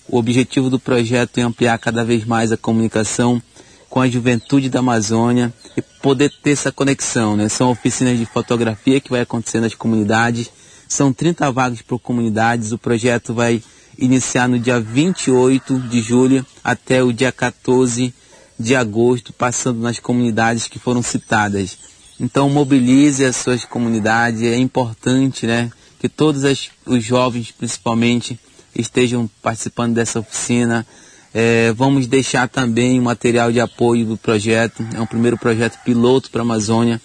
O 0.09 0.17
objetivo 0.17 0.69
do 0.69 0.79
projeto 0.79 1.37
é 1.37 1.41
ampliar 1.41 1.77
cada 1.79 2.05
vez 2.05 2.23
mais 2.23 2.51
a 2.51 2.57
comunicação 2.57 3.41
com 3.89 3.99
a 3.99 4.07
juventude 4.07 4.69
da 4.69 4.79
Amazônia 4.79 5.53
e 5.75 5.81
poder 5.81 6.31
ter 6.41 6.51
essa 6.51 6.71
conexão. 6.71 7.35
Né? 7.35 7.49
São 7.49 7.69
oficinas 7.69 8.17
de 8.17 8.25
fotografia 8.25 9.01
que 9.01 9.09
vai 9.09 9.21
acontecer 9.21 9.59
nas 9.59 9.75
comunidades. 9.75 10.49
São 10.87 11.11
30 11.11 11.51
vagas 11.51 11.81
por 11.81 11.99
comunidades. 11.99 12.71
O 12.71 12.77
projeto 12.77 13.33
vai 13.33 13.61
iniciar 13.97 14.47
no 14.47 14.57
dia 14.57 14.79
28 14.79 15.77
de 15.79 16.01
julho 16.01 16.45
até 16.63 17.03
o 17.03 17.11
dia 17.11 17.31
14 17.31 18.13
de 18.57 18.75
agosto, 18.75 19.33
passando 19.33 19.81
nas 19.81 19.99
comunidades 19.99 20.67
que 20.67 20.79
foram 20.79 21.01
citadas. 21.01 21.77
Então 22.19 22.49
mobilize 22.49 23.25
as 23.25 23.35
suas 23.35 23.65
comunidades, 23.65 24.41
é 24.41 24.57
importante 24.57 25.45
né, 25.45 25.69
que 25.99 26.09
todos 26.09 26.43
as, 26.45 26.69
os 26.85 27.03
jovens 27.03 27.51
principalmente 27.51 28.39
estejam 28.77 29.29
participando 29.41 29.95
dessa 29.95 30.19
oficina. 30.19 30.85
É, 31.33 31.73
vamos 31.73 32.07
deixar 32.07 32.47
também 32.47 32.99
material 32.99 33.51
de 33.51 33.59
apoio 33.59 34.05
do 34.05 34.17
projeto, 34.17 34.85
é 34.95 35.01
um 35.01 35.05
primeiro 35.05 35.37
projeto 35.37 35.77
piloto 35.83 36.31
para 36.31 36.41
a 36.41 36.43
Amazônia, 36.43 37.01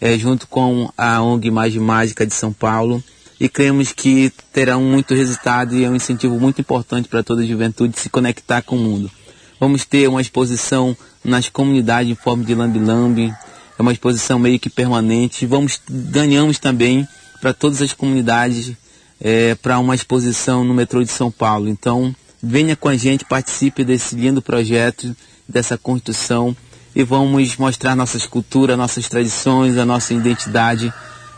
é, 0.00 0.16
junto 0.16 0.46
com 0.48 0.90
a 0.96 1.20
ONG 1.22 1.50
Mais 1.50 1.74
Mágica 1.76 2.26
de 2.26 2.34
São 2.34 2.52
Paulo. 2.52 3.02
E 3.40 3.48
cremos 3.48 3.92
que 3.92 4.32
terá 4.52 4.76
muito 4.78 5.14
resultado 5.14 5.76
e 5.76 5.84
é 5.84 5.90
um 5.90 5.94
incentivo 5.94 6.40
muito 6.40 6.60
importante 6.60 7.08
para 7.08 7.22
toda 7.22 7.42
a 7.42 7.46
juventude 7.46 7.98
se 7.98 8.08
conectar 8.08 8.62
com 8.62 8.74
o 8.74 8.80
mundo. 8.80 9.10
Vamos 9.60 9.84
ter 9.84 10.08
uma 10.08 10.20
exposição 10.20 10.96
nas 11.24 11.48
comunidades 11.48 12.10
em 12.10 12.14
forma 12.16 12.44
de 12.44 12.54
lambi-lambi. 12.54 13.32
É 13.78 13.82
uma 13.82 13.92
exposição 13.92 14.40
meio 14.40 14.58
que 14.58 14.68
permanente. 14.68 15.46
Vamos 15.46 15.80
ganhamos 15.88 16.58
também 16.58 17.06
para 17.40 17.52
todas 17.52 17.80
as 17.80 17.92
comunidades 17.92 18.72
é, 19.20 19.54
para 19.54 19.78
uma 19.78 19.94
exposição 19.94 20.64
no 20.64 20.74
metrô 20.74 21.02
de 21.02 21.10
São 21.10 21.30
Paulo. 21.30 21.68
Então, 21.68 22.14
venha 22.42 22.76
com 22.76 22.88
a 22.88 22.96
gente, 22.96 23.24
participe 23.24 23.84
desse 23.84 24.14
lindo 24.14 24.40
projeto, 24.40 25.14
dessa 25.48 25.76
construção 25.76 26.56
e 26.94 27.02
vamos 27.02 27.56
mostrar 27.56 27.94
nossas 27.94 28.26
culturas, 28.26 28.76
nossas 28.76 29.08
tradições, 29.08 29.76
a 29.76 29.84
nossa 29.84 30.14
identidade 30.14 30.92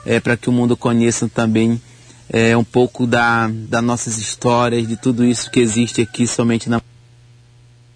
é, 0.04 0.20
para 0.20 0.36
que 0.36 0.48
o 0.48 0.52
mundo 0.52 0.76
conheça 0.76 1.28
também 1.28 1.80
é, 2.28 2.56
um 2.56 2.64
pouco 2.64 3.06
da, 3.06 3.48
das 3.48 3.82
nossas 3.82 4.18
histórias, 4.18 4.86
de 4.86 4.96
tudo 4.96 5.24
isso 5.24 5.50
que 5.50 5.60
existe 5.60 6.00
aqui 6.00 6.26
somente 6.26 6.68
na 6.68 6.80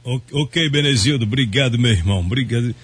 Ok, 0.06 0.68
Benezildo, 0.68 1.24
obrigado, 1.24 1.78
meu 1.78 1.90
irmão, 1.90 2.20
obrigado. 2.20 2.74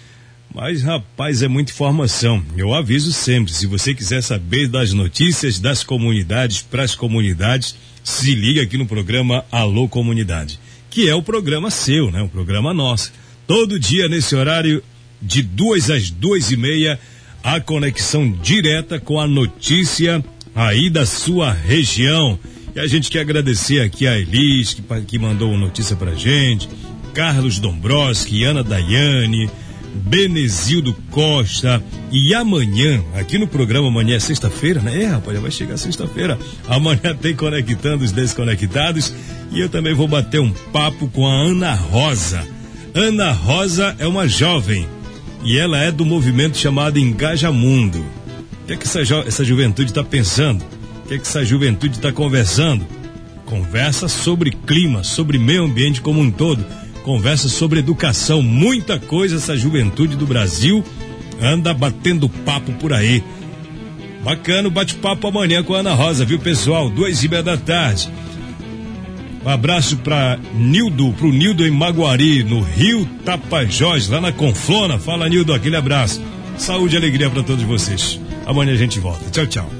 Mas, 0.52 0.82
rapaz, 0.82 1.42
é 1.42 1.48
muita 1.48 1.72
informação. 1.72 2.42
Eu 2.56 2.74
aviso 2.74 3.12
sempre, 3.12 3.52
se 3.52 3.66
você 3.66 3.94
quiser 3.94 4.20
saber 4.22 4.66
das 4.66 4.92
notícias 4.92 5.60
das 5.60 5.84
comunidades 5.84 6.60
para 6.60 6.82
as 6.82 6.94
comunidades, 6.94 7.76
se 8.02 8.34
liga 8.34 8.62
aqui 8.62 8.76
no 8.76 8.86
programa 8.86 9.44
Alô 9.50 9.88
Comunidade, 9.88 10.58
que 10.90 11.08
é 11.08 11.14
o 11.14 11.22
programa 11.22 11.70
seu, 11.70 12.10
né? 12.10 12.20
O 12.22 12.28
programa 12.28 12.74
nosso. 12.74 13.12
Todo 13.46 13.78
dia 13.78 14.08
nesse 14.08 14.34
horário, 14.34 14.82
de 15.22 15.42
duas 15.42 15.88
às 15.88 16.10
duas 16.10 16.50
e 16.50 16.56
meia, 16.56 16.98
a 17.42 17.60
conexão 17.60 18.30
direta 18.30 18.98
com 18.98 19.20
a 19.20 19.26
notícia 19.26 20.24
aí 20.54 20.90
da 20.90 21.06
sua 21.06 21.52
região. 21.52 22.38
E 22.74 22.80
a 22.80 22.86
gente 22.86 23.10
quer 23.10 23.20
agradecer 23.20 23.80
aqui 23.80 24.06
a 24.06 24.18
Elis, 24.18 24.74
que, 24.74 24.82
que 25.06 25.18
mandou 25.18 25.56
notícia 25.56 25.94
pra 25.94 26.14
gente 26.14 26.68
Carlos 27.10 27.58
Dombrowski, 27.58 28.44
Ana 28.44 28.62
Daiane, 28.62 29.50
Benezildo 29.94 30.94
Costa. 31.10 31.82
E 32.10 32.34
amanhã, 32.34 33.02
aqui 33.14 33.38
no 33.38 33.46
programa, 33.46 33.88
amanhã 33.88 34.16
é 34.16 34.20
sexta-feira, 34.20 34.80
né? 34.80 35.02
É, 35.02 35.06
rapaz, 35.06 35.36
já 35.36 35.42
vai 35.42 35.50
chegar 35.50 35.76
sexta-feira. 35.76 36.38
Amanhã 36.68 37.14
tem 37.20 37.34
Conectando 37.34 38.04
os 38.04 38.12
Desconectados. 38.12 39.12
E 39.50 39.60
eu 39.60 39.68
também 39.68 39.94
vou 39.94 40.06
bater 40.06 40.40
um 40.40 40.52
papo 40.72 41.08
com 41.08 41.26
a 41.26 41.32
Ana 41.32 41.74
Rosa. 41.74 42.46
Ana 42.94 43.32
Rosa 43.32 43.94
é 43.98 44.06
uma 44.06 44.26
jovem 44.26 44.86
e 45.44 45.58
ela 45.58 45.78
é 45.78 45.90
do 45.90 46.04
movimento 46.04 46.56
chamado 46.56 46.98
Engaja 46.98 47.50
Mundo. 47.50 48.04
O 48.62 48.66
que 48.66 48.72
é 48.74 48.76
que 48.76 48.84
essa, 48.84 49.00
essa 49.00 49.44
juventude 49.44 49.90
está 49.90 50.04
pensando? 50.04 50.64
O 51.04 51.08
que 51.08 51.14
é 51.14 51.18
que 51.18 51.26
essa 51.26 51.44
juventude 51.44 51.96
está 51.96 52.12
conversando? 52.12 52.86
Conversa 53.46 54.06
sobre 54.06 54.52
clima, 54.52 55.02
sobre 55.02 55.38
meio 55.38 55.64
ambiente 55.64 56.00
como 56.00 56.20
um 56.20 56.30
todo 56.30 56.64
conversa 57.00 57.48
sobre 57.48 57.80
educação, 57.80 58.42
muita 58.42 58.98
coisa 58.98 59.36
essa 59.36 59.56
juventude 59.56 60.16
do 60.16 60.26
Brasil 60.26 60.84
anda 61.40 61.72
batendo 61.72 62.28
papo 62.28 62.72
por 62.72 62.92
aí. 62.92 63.22
Bacana 64.22 64.68
bate-papo 64.68 65.26
amanhã 65.26 65.62
com 65.62 65.74
a 65.74 65.78
Ana 65.78 65.94
Rosa, 65.94 66.24
viu 66.24 66.38
pessoal? 66.38 66.90
Duas 66.90 67.22
e 67.24 67.28
meia 67.28 67.42
da 67.42 67.56
tarde. 67.56 68.10
Um 69.44 69.48
abraço 69.48 69.96
para 69.96 70.38
Nildo, 70.54 71.12
pro 71.14 71.32
Nildo 71.32 71.66
em 71.66 71.70
Maguari, 71.70 72.44
no 72.44 72.60
Rio 72.60 73.06
Tapajós, 73.24 74.08
lá 74.08 74.20
na 74.20 74.32
Conflona. 74.32 74.98
Fala 74.98 75.28
Nildo, 75.28 75.54
aquele 75.54 75.76
abraço. 75.76 76.22
Saúde 76.58 76.94
e 76.94 76.98
alegria 76.98 77.30
para 77.30 77.42
todos 77.42 77.64
vocês. 77.64 78.20
Amanhã 78.44 78.72
a 78.72 78.76
gente 78.76 79.00
volta. 79.00 79.30
Tchau, 79.30 79.46
tchau. 79.46 79.79